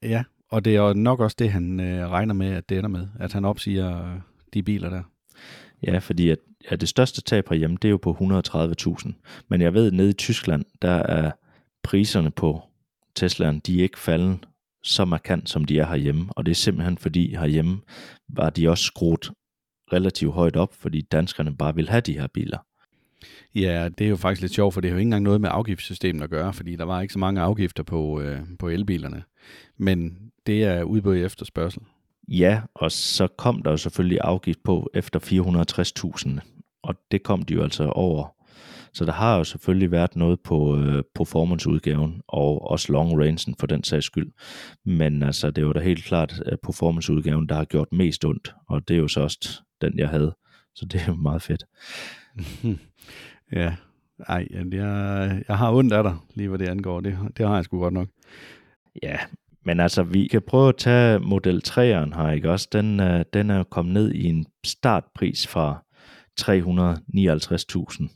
Ja, 0.03 0.25
og 0.51 0.65
det 0.65 0.77
er 0.77 0.81
jo 0.81 0.93
nok 0.93 1.21
også 1.21 1.37
det, 1.39 1.53
han 1.53 1.81
øh, 1.81 2.09
regner 2.09 2.35
med, 2.35 2.47
at 2.47 2.69
det 2.69 2.79
ender 2.79 2.91
med, 2.91 3.09
at 3.21 3.33
han 3.33 3.45
opsiger 3.45 4.21
de 4.55 4.63
biler 4.63 4.91
der. 4.91 5.03
Ja, 5.83 5.99
fordi 5.99 6.29
at, 6.31 6.39
ja, 6.71 6.77
det 6.77 6.89
største 6.89 7.23
tab 7.23 7.49
herhjemme, 7.49 7.77
det 7.83 7.89
er 7.89 7.91
jo 7.91 7.97
på 7.97 8.17
130.000. 8.21 9.13
Men 9.49 9.61
jeg 9.61 9.75
ved, 9.75 9.87
at 9.87 9.93
nede 9.93 10.11
i 10.11 10.13
Tyskland, 10.13 10.65
der 10.83 10.91
er 10.95 11.31
priserne 11.83 12.31
på 12.31 12.63
Teslaen, 13.15 13.59
de 13.59 13.79
er 13.79 13.83
ikke 13.83 13.99
faldet 13.99 14.39
så 14.83 15.05
markant, 15.05 15.51
som 15.51 15.65
de 15.65 15.79
er 15.79 15.87
herhjemme. 15.87 16.27
Og 16.29 16.47
det 16.47 16.51
er 16.51 16.57
simpelthen 16.57 16.99
fordi 16.99 17.37
herhjemme 17.37 17.81
var 18.29 18.51
de 18.51 18.69
også 18.69 18.85
skruet 18.85 19.31
relativt 19.93 20.35
højt 20.35 20.57
op, 20.57 20.75
fordi 20.75 21.01
danskerne 21.01 21.57
bare 21.57 21.75
vil 21.75 21.89
have 21.89 22.01
de 22.01 22.19
her 22.19 22.27
biler. 22.27 22.59
Ja, 23.55 23.89
det 23.99 24.05
er 24.05 24.09
jo 24.09 24.17
faktisk 24.17 24.41
lidt 24.41 24.55
sjovt, 24.55 24.75
for 24.75 24.81
det 24.81 24.91
har 24.91 24.95
jo 24.95 24.99
ikke 24.99 25.07
engang 25.07 25.25
noget 25.25 25.41
med 25.41 25.49
afgiftssystemet 25.53 26.23
at 26.23 26.31
gøre, 26.31 26.53
fordi 26.53 26.77
der 26.77 26.85
var 26.85 27.01
ikke 27.01 27.13
så 27.13 27.19
mange 27.19 27.41
afgifter 27.41 27.83
på, 27.83 28.21
øh, 28.21 28.41
på 28.59 28.69
elbilerne. 28.69 29.23
Men 29.77 30.17
det 30.47 30.65
er 30.65 30.83
udbud 30.83 31.17
i 31.17 31.23
efterspørgsel. 31.23 31.83
Ja, 32.29 32.63
og 32.75 32.93
så 32.93 33.27
kom 33.27 33.63
der 33.63 33.71
jo 33.71 33.77
selvfølgelig 33.77 34.19
afgift 34.21 34.63
på 34.63 34.91
efter 34.95 35.21
460.000, 35.21 36.41
og 36.83 36.95
det 37.11 37.23
kom 37.23 37.43
de 37.43 37.55
jo 37.55 37.63
altså 37.63 37.85
over. 37.85 38.42
Så 38.95 39.05
der 39.05 39.13
har 39.13 39.37
jo 39.37 39.45
selvfølgelig 39.45 39.91
været 39.91 40.17
noget 40.17 40.41
på 40.41 40.79
øh, 40.79 41.03
performance-udgaven, 41.15 42.23
og 42.29 42.71
også 42.71 42.93
long 42.93 43.21
rangen 43.21 43.55
for 43.61 43.67
den 43.67 43.85
sags 43.85 44.07
skyld. 44.07 44.33
Men 44.85 45.23
altså, 45.23 45.51
det 45.51 45.67
var 45.67 45.73
da 45.73 45.81
helt 45.81 46.05
klart 46.05 46.43
at 46.47 46.61
performance-udgaven, 46.61 47.49
der 47.49 47.55
har 47.55 47.65
gjort 47.65 47.93
mest 47.93 48.25
ondt, 48.25 48.55
og 48.69 48.89
det 48.89 48.95
er 48.95 48.99
jo 48.99 49.09
så 49.09 49.21
også 49.21 49.63
den, 49.81 49.99
jeg 49.99 50.09
havde. 50.09 50.37
Så 50.75 50.87
det 50.87 51.01
er 51.01 51.07
jo 51.09 51.15
meget 51.15 51.43
fedt. 51.43 51.65
Ja, 53.53 53.75
ej, 54.29 54.47
jeg, 54.73 55.43
jeg 55.49 55.59
har 55.59 55.73
ondt 55.73 55.93
af 55.93 56.03
dig, 56.03 56.17
lige 56.35 56.49
hvad 56.49 56.59
det 56.59 56.69
angår. 56.69 57.01
Det, 57.01 57.19
det 57.37 57.47
har 57.47 57.55
jeg 57.55 57.65
sgu 57.65 57.79
godt 57.79 57.95
nok. 57.95 58.09
Ja, 59.03 59.19
men 59.65 59.81
altså, 59.81 60.03
vi 60.03 60.27
kan 60.27 60.43
prøve 60.43 60.69
at 60.69 60.77
tage 60.77 61.19
Model 61.19 61.63
3'eren 61.69 62.17
her, 62.17 62.31
ikke 62.31 62.51
også? 62.51 62.69
Den, 62.73 63.01
øh, 63.01 63.25
den 63.33 63.51
er 63.51 63.63
kommet 63.63 63.95
ned 63.95 64.13
i 64.13 64.25
en 64.25 64.47
startpris 64.65 65.47
fra 65.47 65.85
359.000. 66.41 68.09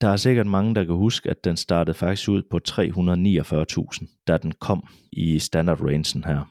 Der 0.00 0.08
er 0.08 0.16
sikkert 0.16 0.46
mange, 0.46 0.74
der 0.74 0.84
kan 0.84 0.94
huske, 0.94 1.30
at 1.30 1.44
den 1.44 1.56
startede 1.56 1.94
faktisk 1.94 2.28
ud 2.28 2.42
på 2.50 2.60
349.000, 2.68 4.24
da 4.26 4.36
den 4.36 4.52
kom 4.52 4.88
i 5.12 5.38
standard 5.38 5.80
rangen 5.80 6.24
her 6.24 6.44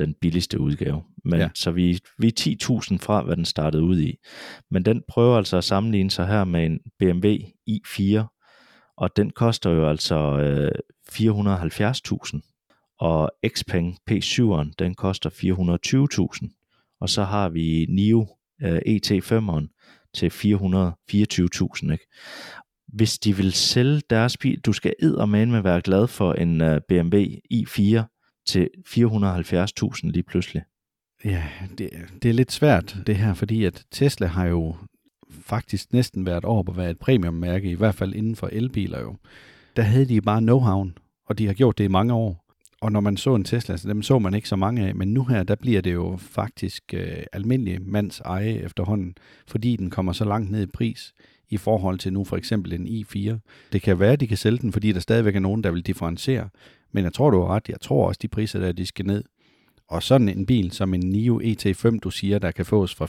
den 0.00 0.14
billigste 0.20 0.60
udgave. 0.60 1.02
Men, 1.24 1.40
ja. 1.40 1.48
Så 1.54 1.70
vi, 1.70 1.98
vi 2.18 2.26
er 2.26 2.56
10.000 2.90 2.98
fra, 2.98 3.22
hvad 3.22 3.36
den 3.36 3.44
startede 3.44 3.82
ud 3.82 4.00
i. 4.00 4.16
Men 4.70 4.84
den 4.84 5.02
prøver 5.08 5.36
altså 5.36 5.56
at 5.56 5.64
sammenligne 5.64 6.10
sig 6.10 6.26
her 6.26 6.44
med 6.44 6.66
en 6.66 6.80
BMW 6.98 7.34
i4, 7.70 8.24
og 8.96 9.16
den 9.16 9.30
koster 9.30 9.70
jo 9.70 9.88
altså 9.88 10.38
øh, 10.38 10.72
470.000. 11.12 12.40
Og 13.00 13.30
Xpeng 13.56 13.98
P7'eren, 14.10 14.72
den 14.78 14.94
koster 14.94 15.30
420.000. 15.30 16.96
Og 17.00 17.08
så 17.08 17.24
har 17.24 17.48
vi 17.48 17.86
NIO 17.88 18.36
øh, 18.62 18.80
ET5'eren 18.86 19.66
til 20.14 20.28
424.000. 20.28 21.92
Ikke? 21.92 22.06
Hvis 22.92 23.18
de 23.18 23.36
vil 23.36 23.52
sælge 23.52 24.02
deres 24.10 24.36
bil, 24.36 24.60
du 24.60 24.72
skal 24.72 24.94
med 25.00 25.62
være 25.62 25.80
glad 25.80 26.06
for 26.06 26.32
en 26.32 26.60
øh, 26.60 26.72
uh, 26.72 26.78
BMW 26.88 27.24
i4, 27.54 28.02
til 28.46 28.68
470.000 28.88 30.10
lige 30.10 30.22
pludselig. 30.22 30.62
Ja, 31.24 31.44
det, 31.78 31.90
det 32.22 32.28
er 32.28 32.32
lidt 32.32 32.52
svært 32.52 32.96
det 33.06 33.16
her, 33.16 33.34
fordi 33.34 33.64
at 33.64 33.84
Tesla 33.90 34.26
har 34.26 34.46
jo 34.46 34.74
faktisk 35.30 35.92
næsten 35.92 36.26
været 36.26 36.44
over 36.44 36.62
på 36.62 36.72
at 36.72 36.76
være 36.76 36.90
et 36.90 36.98
premiummærke, 36.98 37.70
i 37.70 37.74
hvert 37.74 37.94
fald 37.94 38.14
inden 38.14 38.36
for 38.36 38.48
elbiler 38.52 39.00
jo. 39.00 39.16
Der 39.76 39.82
havde 39.82 40.04
de 40.04 40.20
bare 40.20 40.40
know-how, 40.40 40.90
og 41.26 41.38
de 41.38 41.46
har 41.46 41.54
gjort 41.54 41.78
det 41.78 41.84
i 41.84 41.88
mange 41.88 42.14
år. 42.14 42.44
Og 42.80 42.92
når 42.92 43.00
man 43.00 43.16
så 43.16 43.34
en 43.34 43.44
Tesla, 43.44 43.76
så 43.76 43.88
dem 43.88 44.02
så 44.02 44.18
man 44.18 44.34
ikke 44.34 44.48
så 44.48 44.56
mange 44.56 44.86
af, 44.86 44.94
men 44.94 45.14
nu 45.14 45.24
her, 45.24 45.42
der 45.42 45.54
bliver 45.54 45.80
det 45.80 45.92
jo 45.92 46.16
faktisk 46.20 46.94
øh, 46.94 47.22
almindelig 47.32 47.82
mands 47.82 48.20
eje 48.20 48.52
efterhånden, 48.52 49.14
fordi 49.48 49.76
den 49.76 49.90
kommer 49.90 50.12
så 50.12 50.24
langt 50.24 50.50
ned 50.50 50.62
i 50.62 50.66
pris 50.66 51.12
i 51.50 51.56
forhold 51.56 51.98
til 51.98 52.12
nu 52.12 52.24
for 52.24 52.36
eksempel 52.36 52.72
en 52.72 52.86
i4. 52.86 53.38
Det 53.72 53.82
kan 53.82 53.98
være, 53.98 54.12
at 54.12 54.20
de 54.20 54.26
kan 54.26 54.36
sælge 54.36 54.58
den, 54.58 54.72
fordi 54.72 54.92
der 54.92 55.00
stadigvæk 55.00 55.36
er 55.36 55.40
nogen, 55.40 55.64
der 55.64 55.70
vil 55.70 55.86
differentiere, 55.86 56.48
men 56.92 57.04
jeg 57.04 57.12
tror, 57.12 57.30
du 57.30 57.40
har 57.40 57.54
ret. 57.54 57.68
Jeg 57.68 57.80
tror 57.80 58.08
også, 58.08 58.18
de 58.22 58.28
priser 58.28 58.60
der, 58.60 58.72
de 58.72 58.86
skal 58.86 59.06
ned. 59.06 59.24
Og 59.88 60.02
sådan 60.02 60.28
en 60.28 60.46
bil 60.46 60.70
som 60.70 60.94
en 60.94 61.00
NIO 61.00 61.40
ET5, 61.40 61.98
du 61.98 62.10
siger, 62.10 62.38
der 62.38 62.50
kan 62.50 62.66
fås 62.66 62.94
for 62.94 63.06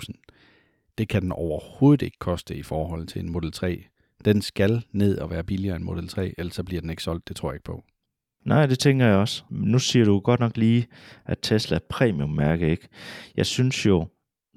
424.000, 0.00 0.12
det 0.98 1.08
kan 1.08 1.22
den 1.22 1.32
overhovedet 1.32 2.02
ikke 2.02 2.18
koste 2.18 2.56
i 2.56 2.62
forhold 2.62 3.06
til 3.06 3.20
en 3.20 3.32
Model 3.32 3.52
3. 3.52 3.84
Den 4.24 4.42
skal 4.42 4.84
ned 4.92 5.18
og 5.18 5.30
være 5.30 5.44
billigere 5.44 5.76
end 5.76 5.84
Model 5.84 6.08
3, 6.08 6.34
ellers 6.38 6.54
så 6.54 6.62
bliver 6.62 6.80
den 6.80 6.90
ikke 6.90 7.02
solgt, 7.02 7.28
det 7.28 7.36
tror 7.36 7.50
jeg 7.50 7.54
ikke 7.54 7.64
på. 7.64 7.84
Nej, 8.44 8.66
det 8.66 8.78
tænker 8.78 9.06
jeg 9.06 9.16
også. 9.16 9.44
Nu 9.50 9.78
siger 9.78 10.04
du 10.04 10.20
godt 10.20 10.40
nok 10.40 10.56
lige, 10.56 10.86
at 11.26 11.38
Tesla 11.42 11.76
er 11.76 11.80
premiummærke, 11.88 12.70
ikke? 12.70 12.88
Jeg 13.36 13.46
synes 13.46 13.86
jo, 13.86 14.06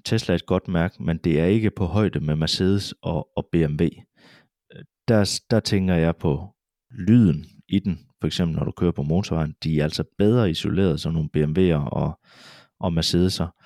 Tesla 0.06 0.34
er 0.34 0.36
et 0.36 0.46
godt 0.46 0.68
mærke, 0.68 1.04
men 1.04 1.18
det 1.18 1.40
er 1.40 1.46
ikke 1.46 1.72
på 1.72 1.86
højde 1.86 2.20
med 2.20 2.36
Mercedes 2.36 2.94
og, 3.02 3.38
og 3.38 3.48
BMW. 3.52 3.88
Der, 5.08 5.40
der 5.50 5.60
tænker 5.60 5.96
jeg 5.96 6.16
på 6.16 6.48
lyden 6.92 7.46
i 7.68 7.80
den, 7.80 8.00
for 8.20 8.28
eksempel 8.28 8.58
når 8.58 8.66
du 8.66 8.72
kører 8.72 8.92
på 8.92 9.04
motorvejen. 9.04 9.56
De 9.64 9.80
er 9.80 9.84
altså 9.84 10.04
bedre 10.18 10.50
isoleret 10.50 11.00
som 11.00 11.14
nogle 11.14 11.30
BMW'er 11.38 11.90
og, 11.90 12.20
og 12.80 12.94
Mercedes'er. 13.00 13.62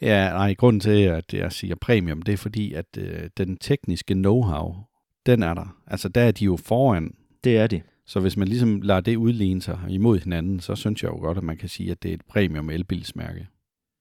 Ja, 0.00 0.30
nej, 0.30 0.54
grunden 0.54 0.80
til, 0.80 1.00
at 1.02 1.34
jeg 1.34 1.52
siger 1.52 1.74
premium, 1.74 2.22
det 2.22 2.32
er 2.32 2.36
fordi, 2.36 2.72
at 2.72 2.98
øh, 2.98 3.30
den 3.36 3.56
tekniske 3.56 4.14
know-how, 4.14 4.92
den 5.26 5.42
er 5.42 5.54
der. 5.54 5.76
Altså, 5.86 6.08
der 6.08 6.20
er 6.20 6.30
de 6.30 6.44
jo 6.44 6.56
foran. 6.56 7.14
Det 7.44 7.56
er 7.58 7.66
de. 7.66 7.82
Så 8.06 8.20
hvis 8.20 8.36
man 8.36 8.48
ligesom 8.48 8.80
lader 8.82 9.00
det 9.00 9.16
udligne 9.16 9.62
sig 9.62 9.78
imod 9.88 10.18
hinanden, 10.18 10.60
så 10.60 10.74
synes 10.74 11.02
jeg 11.02 11.08
jo 11.08 11.16
godt, 11.16 11.38
at 11.38 11.44
man 11.44 11.56
kan 11.56 11.68
sige, 11.68 11.90
at 11.90 12.02
det 12.02 12.08
er 12.08 12.14
et 12.14 12.24
premium 12.28 12.70
elbilsmærke. 12.70 13.46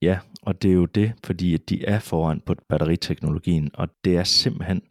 Ja, 0.01 0.19
og 0.41 0.61
det 0.61 0.69
er 0.69 0.75
jo 0.75 0.85
det, 0.85 1.13
fordi 1.23 1.53
at 1.53 1.69
de 1.69 1.85
er 1.85 1.99
foran 1.99 2.41
på 2.45 2.55
batteriteknologien, 2.69 3.71
og 3.73 3.89
det 4.03 4.17
er 4.17 4.23
simpelthen 4.23 4.81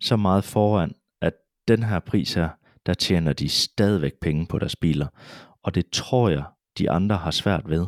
så 0.00 0.16
meget 0.16 0.44
foran, 0.44 0.94
at 1.22 1.32
den 1.68 1.82
her 1.82 1.98
pris 1.98 2.34
her, 2.34 2.48
der 2.86 2.94
tjener 2.94 3.32
de 3.32 3.48
stadigvæk 3.48 4.12
penge 4.20 4.46
på 4.46 4.58
deres 4.58 4.76
biler. 4.76 5.06
Og 5.62 5.74
det 5.74 5.90
tror 5.92 6.28
jeg, 6.28 6.44
de 6.78 6.90
andre 6.90 7.16
har 7.16 7.30
svært 7.30 7.68
ved. 7.68 7.86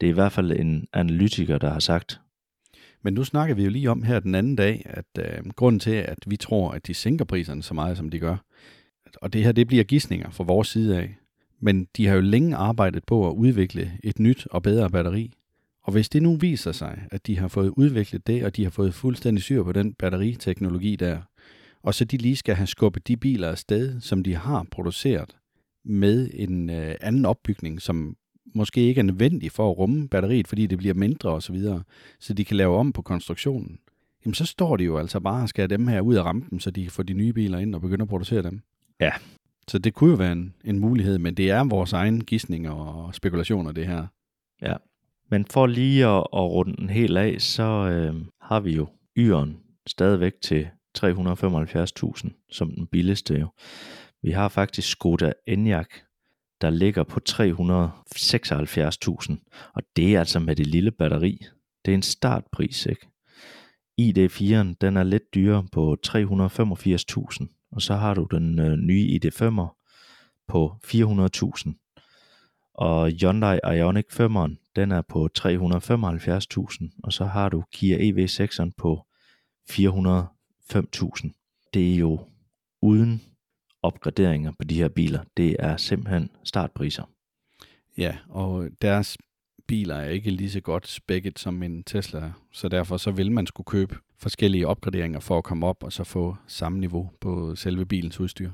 Det 0.00 0.06
er 0.06 0.10
i 0.10 0.14
hvert 0.14 0.32
fald 0.32 0.52
en 0.52 0.86
analytiker, 0.92 1.58
der 1.58 1.70
har 1.70 1.78
sagt. 1.78 2.20
Men 3.02 3.14
nu 3.14 3.24
snakker 3.24 3.54
vi 3.54 3.64
jo 3.64 3.70
lige 3.70 3.90
om 3.90 4.02
her 4.02 4.20
den 4.20 4.34
anden 4.34 4.56
dag, 4.56 4.82
at 4.84 5.04
øh, 5.18 5.50
grunden 5.56 5.80
til, 5.80 5.90
at 5.90 6.18
vi 6.26 6.36
tror, 6.36 6.70
at 6.70 6.86
de 6.86 6.94
sænker 6.94 7.24
priserne 7.24 7.62
så 7.62 7.74
meget, 7.74 7.96
som 7.96 8.10
de 8.10 8.18
gør, 8.18 8.36
og 9.16 9.32
det 9.32 9.44
her 9.44 9.52
det 9.52 9.66
bliver 9.66 9.84
gissninger 9.84 10.30
fra 10.30 10.44
vores 10.44 10.68
side 10.68 10.98
af, 10.98 11.16
men 11.60 11.88
de 11.96 12.06
har 12.06 12.14
jo 12.14 12.20
længe 12.20 12.56
arbejdet 12.56 13.04
på 13.06 13.28
at 13.28 13.34
udvikle 13.34 13.92
et 14.04 14.18
nyt 14.18 14.46
og 14.50 14.62
bedre 14.62 14.90
batteri. 14.90 15.32
Og 15.88 15.92
hvis 15.92 16.08
det 16.08 16.22
nu 16.22 16.36
viser 16.36 16.72
sig, 16.72 17.06
at 17.10 17.26
de 17.26 17.38
har 17.38 17.48
fået 17.48 17.72
udviklet 17.76 18.26
det, 18.26 18.44
og 18.44 18.56
de 18.56 18.62
har 18.62 18.70
fået 18.70 18.94
fuldstændig 18.94 19.42
syr 19.42 19.62
på 19.62 19.72
den 19.72 19.94
batteriteknologi 19.94 20.96
der, 20.96 21.20
og 21.82 21.94
så 21.94 22.04
de 22.04 22.16
lige 22.16 22.36
skal 22.36 22.54
have 22.54 22.66
skubbet 22.66 23.08
de 23.08 23.16
biler 23.16 23.48
afsted, 23.48 24.00
som 24.00 24.22
de 24.22 24.34
har 24.34 24.66
produceret, 24.70 25.36
med 25.84 26.30
en 26.34 26.70
øh, 26.70 26.94
anden 27.00 27.24
opbygning, 27.24 27.82
som 27.82 28.16
måske 28.54 28.80
ikke 28.80 28.98
er 28.98 29.02
nødvendig 29.02 29.52
for 29.52 29.70
at 29.70 29.78
rumme 29.78 30.08
batteriet, 30.08 30.48
fordi 30.48 30.66
det 30.66 30.78
bliver 30.78 30.94
mindre 30.94 31.30
osv., 31.30 31.40
så, 31.40 31.52
videre, 31.52 31.82
så 32.20 32.34
de 32.34 32.44
kan 32.44 32.56
lave 32.56 32.76
om 32.76 32.92
på 32.92 33.02
konstruktionen, 33.02 33.78
jamen 34.24 34.34
så 34.34 34.46
står 34.46 34.76
de 34.76 34.84
jo 34.84 34.98
altså 34.98 35.20
bare 35.20 35.42
og 35.42 35.48
skal 35.48 35.62
have 35.62 35.78
dem 35.78 35.86
her 35.86 36.00
ud 36.00 36.14
af 36.14 36.22
rampen, 36.22 36.60
så 36.60 36.70
de 36.70 36.82
kan 36.82 36.90
få 36.90 37.02
de 37.02 37.12
nye 37.12 37.32
biler 37.32 37.58
ind 37.58 37.74
og 37.74 37.80
begynde 37.80 38.02
at 38.02 38.08
producere 38.08 38.42
dem. 38.42 38.60
Ja. 39.00 39.12
Så 39.68 39.78
det 39.78 39.94
kunne 39.94 40.10
jo 40.10 40.16
være 40.16 40.32
en, 40.32 40.54
en 40.64 40.78
mulighed, 40.78 41.18
men 41.18 41.34
det 41.34 41.50
er 41.50 41.64
vores 41.64 41.92
egen 41.92 42.24
gissninger 42.24 42.72
og 42.72 43.14
spekulationer, 43.14 43.72
det 43.72 43.86
her. 43.86 44.06
Ja. 44.62 44.74
Men 45.30 45.44
for 45.44 45.66
lige 45.66 46.06
at, 46.06 46.18
at 46.18 46.26
runde 46.32 46.76
den 46.76 46.90
helt 46.90 47.18
af, 47.18 47.40
så 47.40 47.62
øh, 47.62 48.14
har 48.40 48.60
vi 48.60 48.76
jo 48.76 48.88
Yren 49.16 49.56
stadigvæk 49.86 50.32
til 50.42 50.68
375.000 50.98 52.46
som 52.50 52.70
den 52.70 52.86
billigste 52.86 53.34
jo. 53.34 53.48
Vi 54.22 54.30
har 54.30 54.48
faktisk 54.48 54.90
Skoda 54.90 55.32
Enyaq, 55.46 55.88
der 56.60 56.70
ligger 56.70 57.04
på 57.04 57.20
376.000, 57.28 59.72
og 59.74 59.82
det 59.96 60.14
er 60.14 60.18
altså 60.18 60.40
med 60.40 60.56
det 60.56 60.66
lille 60.66 60.90
batteri. 60.90 61.44
Det 61.84 61.90
er 61.90 61.94
en 61.94 62.02
startpris, 62.02 62.86
ikke? 62.86 63.08
ID4'en, 64.00 64.74
den 64.80 64.96
er 64.96 65.02
lidt 65.02 65.34
dyrere 65.34 65.66
på 65.72 65.96
385.000, 66.06 67.68
og 67.72 67.82
så 67.82 67.94
har 67.94 68.14
du 68.14 68.26
den 68.30 68.58
øh, 68.58 68.76
nye 68.76 69.20
ID5'er 69.24 69.84
på 70.48 70.72
400.000. 70.86 71.72
Og 72.74 73.10
Hyundai 73.10 73.58
Ioniq 73.64 74.20
5'eren, 74.20 74.67
den 74.78 74.92
er 74.92 75.02
på 75.02 75.28
375.000, 75.38 77.00
og 77.02 77.12
så 77.12 77.24
har 77.24 77.48
du 77.48 77.64
Kia 77.72 77.96
EV6'eren 77.96 78.70
på 78.76 79.06
405.000. 79.70 81.70
Det 81.74 81.92
er 81.92 81.96
jo 81.96 82.20
uden 82.82 83.22
opgraderinger 83.82 84.52
på 84.58 84.64
de 84.64 84.74
her 84.74 84.88
biler. 84.88 85.24
Det 85.36 85.56
er 85.58 85.76
simpelthen 85.76 86.30
startpriser. 86.44 87.04
Ja, 87.96 88.16
og 88.28 88.68
deres 88.82 89.18
biler 89.68 89.94
er 89.94 90.08
ikke 90.08 90.30
lige 90.30 90.50
så 90.50 90.60
godt 90.60 90.86
spækket 90.86 91.38
som 91.38 91.62
en 91.62 91.84
Tesla, 91.84 92.32
så 92.52 92.68
derfor 92.68 92.96
så 92.96 93.10
vil 93.10 93.32
man 93.32 93.46
skulle 93.46 93.64
købe 93.64 93.96
forskellige 94.18 94.68
opgraderinger 94.68 95.20
for 95.20 95.38
at 95.38 95.44
komme 95.44 95.66
op 95.66 95.82
og 95.82 95.92
så 95.92 96.04
få 96.04 96.36
samme 96.46 96.80
niveau 96.80 97.10
på 97.20 97.56
selve 97.56 97.86
bilens 97.86 98.20
udstyr. 98.20 98.50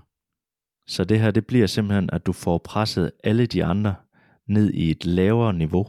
Så 0.86 1.04
det 1.04 1.20
her, 1.20 1.30
det 1.30 1.46
bliver 1.46 1.66
simpelthen, 1.66 2.10
at 2.12 2.26
du 2.26 2.32
får 2.32 2.58
presset 2.58 3.12
alle 3.24 3.46
de 3.46 3.64
andre 3.64 3.94
ned 4.46 4.72
i 4.72 4.90
et 4.90 5.06
lavere 5.06 5.52
niveau. 5.52 5.86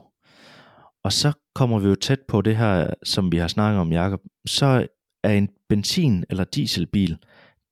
Og 1.05 1.13
så 1.13 1.31
kommer 1.55 1.79
vi 1.79 1.87
jo 1.87 1.95
tæt 1.95 2.19
på 2.27 2.41
det 2.41 2.57
her, 2.57 2.93
som 3.03 3.31
vi 3.31 3.37
har 3.37 3.47
snakket 3.47 3.79
om, 3.79 3.91
Jakob. 3.91 4.21
Så 4.47 4.87
er 5.23 5.33
en 5.33 5.49
benzin- 5.69 6.23
eller 6.29 6.43
dieselbil 6.43 7.17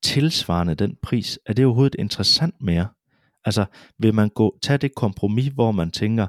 tilsvarende 0.04 0.74
den 0.74 0.96
pris, 1.02 1.38
er 1.46 1.52
det 1.52 1.64
overhovedet 1.64 1.96
interessant 1.98 2.54
mere? 2.60 2.88
Altså, 3.44 3.64
vil 3.98 4.14
man 4.14 4.28
gå, 4.28 4.58
tage 4.62 4.78
det 4.78 4.94
kompromis, 4.94 5.46
hvor 5.46 5.72
man 5.72 5.90
tænker, 5.90 6.26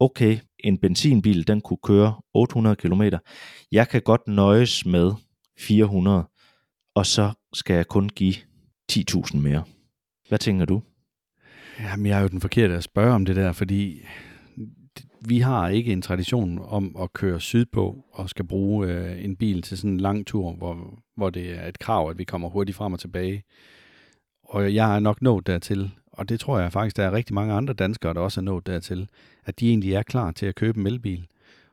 okay, 0.00 0.38
en 0.58 0.78
benzinbil, 0.78 1.46
den 1.46 1.60
kunne 1.60 1.78
køre 1.82 2.14
800 2.34 2.76
km. 2.76 3.02
Jeg 3.72 3.88
kan 3.88 4.02
godt 4.02 4.28
nøjes 4.28 4.86
med 4.86 5.12
400, 5.58 6.24
og 6.94 7.06
så 7.06 7.32
skal 7.52 7.76
jeg 7.76 7.86
kun 7.86 8.08
give 8.08 8.34
10.000 8.92 9.36
mere. 9.36 9.64
Hvad 10.28 10.38
tænker 10.38 10.64
du? 10.64 10.82
Jamen, 11.80 12.06
jeg 12.06 12.18
er 12.18 12.22
jo 12.22 12.28
den 12.28 12.40
forkerte 12.40 12.74
at 12.74 12.84
spørge 12.84 13.14
om 13.14 13.24
det 13.24 13.36
der, 13.36 13.52
fordi 13.52 14.00
vi 15.28 15.38
har 15.38 15.68
ikke 15.68 15.92
en 15.92 16.02
tradition 16.02 16.60
om 16.68 16.96
at 17.00 17.12
køre 17.12 17.40
sydpå 17.40 18.04
og 18.12 18.28
skal 18.28 18.44
bruge 18.44 18.88
øh, 18.88 19.24
en 19.24 19.36
bil 19.36 19.62
til 19.62 19.78
sådan 19.78 19.90
en 19.90 20.00
lang 20.00 20.26
tur, 20.26 20.52
hvor, 20.52 21.02
hvor 21.16 21.30
det 21.30 21.58
er 21.58 21.66
et 21.66 21.78
krav, 21.78 22.10
at 22.10 22.18
vi 22.18 22.24
kommer 22.24 22.48
hurtigt 22.48 22.76
frem 22.76 22.92
og 22.92 23.00
tilbage. 23.00 23.42
Og 24.42 24.74
jeg 24.74 24.96
er 24.96 25.00
nok 25.00 25.22
nået 25.22 25.46
dertil, 25.46 25.90
og 26.12 26.28
det 26.28 26.40
tror 26.40 26.58
jeg 26.58 26.72
faktisk, 26.72 26.96
der 26.96 27.04
er 27.04 27.12
rigtig 27.12 27.34
mange 27.34 27.54
andre 27.54 27.74
danskere, 27.74 28.14
der 28.14 28.20
også 28.20 28.40
er 28.40 28.44
nået 28.44 28.66
dertil, 28.66 29.08
at 29.44 29.60
de 29.60 29.68
egentlig 29.68 29.92
er 29.94 30.02
klar 30.02 30.30
til 30.30 30.46
at 30.46 30.54
købe 30.54 30.80
en 30.80 30.86
elbil. 30.86 31.26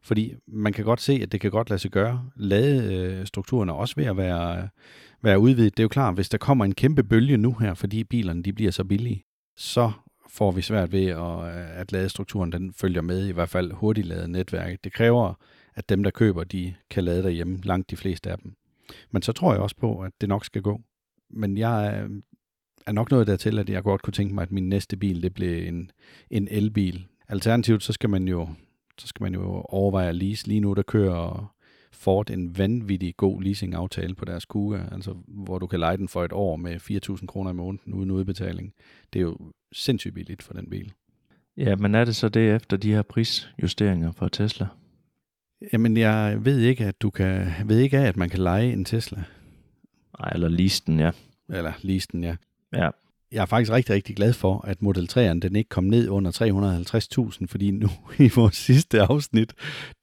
Fordi 0.03 0.34
man 0.48 0.74
kan 0.74 0.86
godt 0.86 1.01
se, 1.01 1.20
at 1.24 1.32
det 1.32 1.41
kan 1.41 1.51
godt 1.51 1.70
lade 1.70 1.79
sig 1.79 1.91
gøre. 1.91 2.29
Ladestrukturen 2.36 3.70
øh, 3.70 3.75
er 3.75 3.77
også 3.77 3.96
ved 3.98 4.06
at 4.06 4.18
være, 4.18 4.70
være 5.22 5.39
udvidet. 5.39 5.77
Det 5.77 5.84
er 5.84 5.86
jo 5.86 5.89
klart, 5.89 6.15
hvis 6.15 6.29
der 6.29 6.38
kommer 6.38 6.65
en 6.65 6.75
kæmpe 6.75 7.03
bølge 7.03 7.38
nu 7.38 7.53
her, 7.53 7.74
fordi 7.74 8.03
bilerne 8.03 8.44
de 8.44 8.53
bliver 8.53 8.72
så 8.72 8.84
billige, 8.84 9.24
så 9.58 9.91
får 10.29 10.51
vi 10.51 10.62
svært 10.62 10.91
ved, 10.91 11.05
at, 11.05 11.57
øh, 11.57 11.79
at 11.79 11.91
ladestrukturen 11.91 12.51
den 12.51 12.74
følger 12.74 13.01
med, 13.01 13.27
i 13.27 13.31
hvert 13.31 13.50
fald 13.50 13.71
hurtigt 13.71 14.07
lade 14.07 14.31
netværket. 14.31 14.83
Det 14.83 14.93
kræver, 14.93 15.33
at 15.75 15.89
dem, 15.89 16.03
der 16.03 16.12
køber, 16.12 16.43
de 16.43 16.74
kan 16.89 17.03
lade 17.03 17.24
derhjemme, 17.24 17.59
langt 17.63 17.89
de 17.89 17.98
fleste 17.98 18.31
af 18.31 18.38
dem. 18.38 18.53
Men 19.12 19.21
så 19.21 19.31
tror 19.31 19.53
jeg 19.53 19.62
også 19.62 19.75
på, 19.75 20.00
at 20.00 20.12
det 20.21 20.29
nok 20.29 20.45
skal 20.45 20.62
gå. 20.62 20.81
Men 21.29 21.57
jeg 21.57 21.88
er, 21.88 22.07
er 22.88 22.91
nok 22.91 23.12
noget 23.12 23.27
dertil, 23.27 23.59
at 23.59 23.69
jeg 23.69 23.83
godt 23.83 24.01
kunne 24.01 24.13
tænke 24.13 24.36
mig, 24.36 24.41
at 24.41 24.51
min 24.51 24.69
næste 24.69 24.98
bil, 24.98 25.24
det 25.24 25.33
blev 25.33 25.67
en, 25.67 25.91
en 26.29 26.48
elbil. 26.51 27.07
Alternativt, 27.27 27.83
så 27.83 27.93
skal 27.93 28.09
man 28.09 28.27
jo 28.27 28.48
så 29.00 29.07
skal 29.07 29.24
man 29.24 29.33
jo 29.33 29.62
overveje 29.69 30.09
at 30.09 30.15
lease. 30.15 30.48
Lige 30.48 30.59
nu, 30.59 30.74
der 30.74 30.81
kører 30.81 31.53
Ford 31.91 32.29
en 32.29 32.58
vanvittig 32.58 33.17
god 33.17 33.41
leasingaftale 33.41 34.15
på 34.15 34.25
deres 34.25 34.46
Kuga, 34.46 34.81
altså 34.91 35.15
hvor 35.27 35.60
du 35.60 35.67
kan 35.67 35.79
lege 35.79 35.98
den 35.98 36.08
for 36.08 36.25
et 36.25 36.34
år 36.34 36.55
med 36.55 36.75
4.000 37.19 37.25
kroner 37.25 37.51
i 37.51 37.53
måneden 37.53 37.93
uden 37.93 38.12
udbetaling. 38.12 38.74
Det 39.13 39.19
er 39.19 39.24
jo 39.24 39.38
sindssygt 39.72 40.13
billigt 40.13 40.43
for 40.43 40.53
den 40.53 40.69
bil. 40.69 40.93
Ja, 41.58 41.75
men 41.75 41.96
er 41.96 42.05
det 42.05 42.15
så 42.15 42.29
det 42.29 42.55
efter 42.55 42.77
de 42.77 42.91
her 42.91 43.01
prisjusteringer 43.01 44.12
fra 44.12 44.29
Tesla? 44.29 44.67
Jamen, 45.74 45.98
jeg 45.98 46.46
ved 46.46 46.60
ikke, 46.60 46.86
at 46.86 47.01
du 47.01 47.10
kan, 47.10 47.48
ved 47.65 47.79
ikke 47.79 47.98
af, 47.98 48.08
at 48.08 48.17
man 48.17 48.29
kan 48.29 48.39
lege 48.39 48.74
en 48.74 48.86
Tesla. 48.86 49.24
Nej, 50.19 50.31
eller 50.34 50.50
lease 50.50 50.84
den, 50.88 51.00
ja. 51.00 51.12
Eller 51.50 51.74
lease 51.81 52.08
den, 52.12 52.24
ja. 52.24 52.36
Ja, 52.74 52.89
jeg 53.31 53.41
er 53.41 53.45
faktisk 53.45 53.71
rigtig, 53.71 53.95
rigtig 53.95 54.15
glad 54.15 54.33
for, 54.33 54.65
at 54.67 54.81
Model 54.81 55.09
3'eren 55.12 55.39
den 55.39 55.55
ikke 55.55 55.69
kom 55.69 55.83
ned 55.83 56.09
under 56.09 56.31
350.000, 57.39 57.45
fordi 57.48 57.71
nu 57.71 57.89
i 58.25 58.31
vores 58.36 58.55
sidste 58.55 59.01
afsnit, 59.01 59.53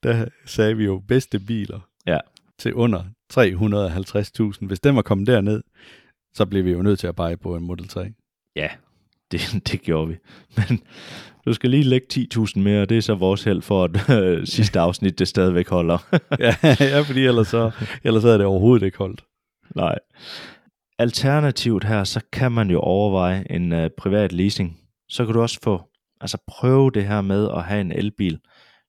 der 0.03 0.25
sagde 0.45 0.77
vi 0.77 0.85
jo 0.85 1.01
bedste 1.07 1.39
biler 1.39 1.79
Ja. 2.07 2.17
til 2.59 2.73
under 2.73 3.03
350.000. 3.33 4.65
Hvis 4.67 4.79
den 4.79 4.95
var 4.95 5.01
kommet 5.01 5.27
derned, 5.27 5.63
så 6.33 6.45
blev 6.45 6.65
vi 6.65 6.71
jo 6.71 6.81
nødt 6.81 6.99
til 6.99 7.07
at 7.07 7.15
pege 7.15 7.37
på 7.37 7.55
en 7.55 7.63
Model 7.63 7.87
3. 7.87 8.13
Ja, 8.55 8.67
det, 9.31 9.61
det 9.71 9.81
gjorde 9.81 10.07
vi. 10.07 10.15
Men 10.57 10.81
du 11.45 11.53
skal 11.53 11.69
lige 11.69 11.83
lægge 11.83 12.07
10.000 12.35 12.59
mere, 12.59 12.81
og 12.81 12.89
det 12.89 12.97
er 12.97 13.01
så 13.01 13.15
vores 13.15 13.43
held 13.43 13.61
for, 13.61 13.83
at 13.83 14.09
øh, 14.23 14.47
sidste 14.57 14.79
afsnit 14.79 15.19
det 15.19 15.27
stadigvæk 15.27 15.67
holder. 15.69 16.17
ja, 16.39 16.55
ja, 16.63 16.99
fordi 17.01 17.25
ellers 17.25 17.47
så, 17.47 17.71
ellers 18.03 18.21
så 18.23 18.29
er 18.29 18.37
det 18.37 18.45
overhovedet 18.45 18.85
ikke 18.85 18.97
holdt. 18.97 19.23
Nej. 19.75 19.95
Alternativt 20.99 21.83
her, 21.83 22.03
så 22.03 22.21
kan 22.31 22.51
man 22.51 22.69
jo 22.69 22.79
overveje 22.79 23.45
en 23.49 23.71
uh, 23.73 23.87
privat 23.97 24.33
leasing. 24.33 24.77
Så 25.09 25.25
kan 25.25 25.33
du 25.33 25.41
også 25.41 25.59
få, 25.63 25.81
altså 26.21 26.37
prøve 26.47 26.91
det 26.91 27.05
her 27.05 27.21
med 27.21 27.49
at 27.55 27.63
have 27.63 27.81
en 27.81 27.91
elbil, 27.91 28.39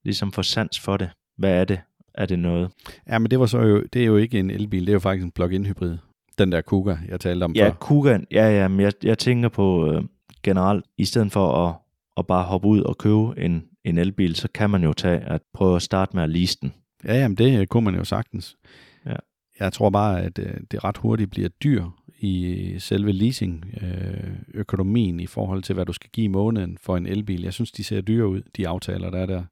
ligesom 0.04 0.32
få 0.32 0.42
sans 0.42 0.80
for 0.80 0.96
det. 0.96 1.10
Hvad 1.36 1.60
er 1.60 1.64
det? 1.64 1.80
Er 2.14 2.26
det 2.26 2.38
noget? 2.38 2.70
Ja, 3.08 3.18
men 3.18 3.30
det, 3.30 3.40
var 3.40 3.46
så 3.46 3.58
jo, 3.58 3.82
det 3.92 4.02
er 4.02 4.06
jo 4.06 4.16
ikke 4.16 4.38
en 4.38 4.50
elbil, 4.50 4.80
det 4.80 4.88
er 4.88 4.92
jo 4.92 4.98
faktisk 4.98 5.24
en 5.24 5.30
plug-in 5.30 5.66
hybrid. 5.66 5.96
Den 6.38 6.52
der 6.52 6.60
Kuga, 6.60 6.96
jeg 7.08 7.20
talte 7.20 7.44
om 7.44 7.52
Ja, 7.52 7.66
før. 7.68 7.72
Kugan, 7.72 8.26
ja, 8.30 8.60
ja, 8.60 8.68
men 8.68 8.80
jeg, 8.80 8.92
jeg 9.02 9.18
tænker 9.18 9.48
på 9.48 9.92
øh, 9.92 10.02
generelt, 10.42 10.84
i 10.98 11.04
stedet 11.04 11.32
for 11.32 11.66
at, 11.68 11.74
at 12.16 12.26
bare 12.26 12.44
hoppe 12.44 12.68
ud 12.68 12.80
og 12.80 12.98
købe 12.98 13.40
en, 13.40 13.64
en 13.84 13.98
elbil, 13.98 14.34
så 14.34 14.48
kan 14.54 14.70
man 14.70 14.82
jo 14.82 14.92
tage 14.92 15.20
at 15.20 15.42
prøve 15.54 15.76
at 15.76 15.82
starte 15.82 16.16
med 16.16 16.22
at 16.22 16.30
lease 16.30 16.58
den. 16.62 16.72
Ja, 17.04 17.14
jamen 17.14 17.38
det 17.38 17.60
øh, 17.60 17.66
kunne 17.66 17.84
man 17.84 17.94
jo 17.94 18.04
sagtens. 18.04 18.56
Ja. 19.06 19.14
Jeg 19.60 19.72
tror 19.72 19.90
bare, 19.90 20.22
at 20.22 20.38
øh, 20.38 20.54
det 20.70 20.84
ret 20.84 20.96
hurtigt 20.96 21.30
bliver 21.30 21.48
dyr 21.48 21.84
i 22.18 22.74
selve 22.78 23.12
leasing-økonomien 23.12 25.20
i 25.20 25.26
forhold 25.26 25.62
til, 25.62 25.74
hvad 25.74 25.86
du 25.86 25.92
skal 25.92 26.10
give 26.12 26.24
i 26.24 26.28
måneden 26.28 26.78
for 26.80 26.96
en 26.96 27.06
elbil. 27.06 27.42
Jeg 27.42 27.52
synes, 27.52 27.72
de 27.72 27.84
ser 27.84 28.00
dyre 28.00 28.28
ud, 28.28 28.42
de 28.56 28.68
aftaler, 28.68 29.10
der 29.10 29.18
er 29.18 29.26
der. 29.26 29.44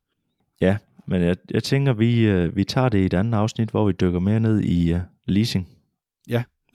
Ja, 0.60 0.76
men 1.06 1.22
jeg, 1.22 1.36
jeg 1.50 1.62
tænker, 1.62 1.92
vi, 1.92 2.26
øh, 2.26 2.56
vi 2.56 2.64
tager 2.64 2.88
det 2.88 2.98
i 2.98 3.04
et 3.04 3.14
andet 3.14 3.38
afsnit, 3.38 3.70
hvor 3.70 3.86
vi 3.86 3.92
dykker 3.92 4.20
mere 4.20 4.40
ned 4.40 4.60
i 4.60 4.92
øh, 4.92 5.00
leasing. 5.26 5.68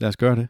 Lad 0.01 0.09
os 0.09 0.17
gøre 0.17 0.35
det. 0.35 0.47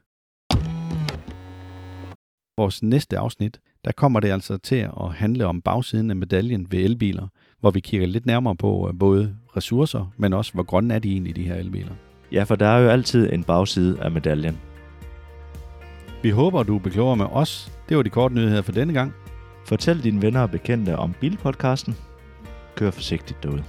Vores 2.58 2.84
næste 2.84 3.18
afsnit, 3.18 3.60
der 3.86 3.92
kommer 3.92 4.20
det 4.20 4.32
altså 4.32 4.58
til 4.58 4.76
at 4.76 5.14
handle 5.14 5.46
om 5.46 5.62
bagsiden 5.62 6.10
af 6.10 6.16
medaljen 6.16 6.72
ved 6.72 6.80
elbiler, 6.80 7.28
hvor 7.60 7.72
vi 7.72 7.80
kigger 7.80 8.08
lidt 8.08 8.26
nærmere 8.26 8.56
på 8.56 8.88
øh, 8.88 9.00
både 9.00 9.36
ressourcer, 9.58 10.14
men 10.18 10.34
også 10.34 10.54
hvor 10.54 10.64
grønne 10.64 10.94
er 10.94 11.00
de 11.00 11.12
egentlig, 11.12 11.36
de 11.36 11.44
her 11.44 11.56
elbiler. 11.56 11.96
Ja, 12.32 12.44
for 12.44 12.56
der 12.56 12.66
er 12.66 12.80
jo 12.80 12.90
altid 12.90 13.34
en 13.34 13.44
bagside 13.44 14.02
af 14.02 14.12
medaljen. 14.12 14.58
Vi 16.24 16.30
håber, 16.30 16.64
du 16.64 16.76
er 16.76 16.90
klogere 16.90 17.18
med 17.18 17.26
os. 17.32 17.72
Det 17.90 17.98
var 17.98 18.04
de 18.04 18.10
korte 18.10 18.36
nyheder 18.36 18.62
for 18.62 18.72
denne 18.72 18.94
gang. 18.94 19.14
Fortæl 19.66 20.04
dine 20.04 20.22
venner 20.22 20.42
og 20.42 20.52
bekendte 20.52 20.98
om 20.98 21.14
Bilpodcasten. 21.20 21.96
Kør 22.76 22.92
forsigtigt 22.92 23.44
derude. 23.44 23.64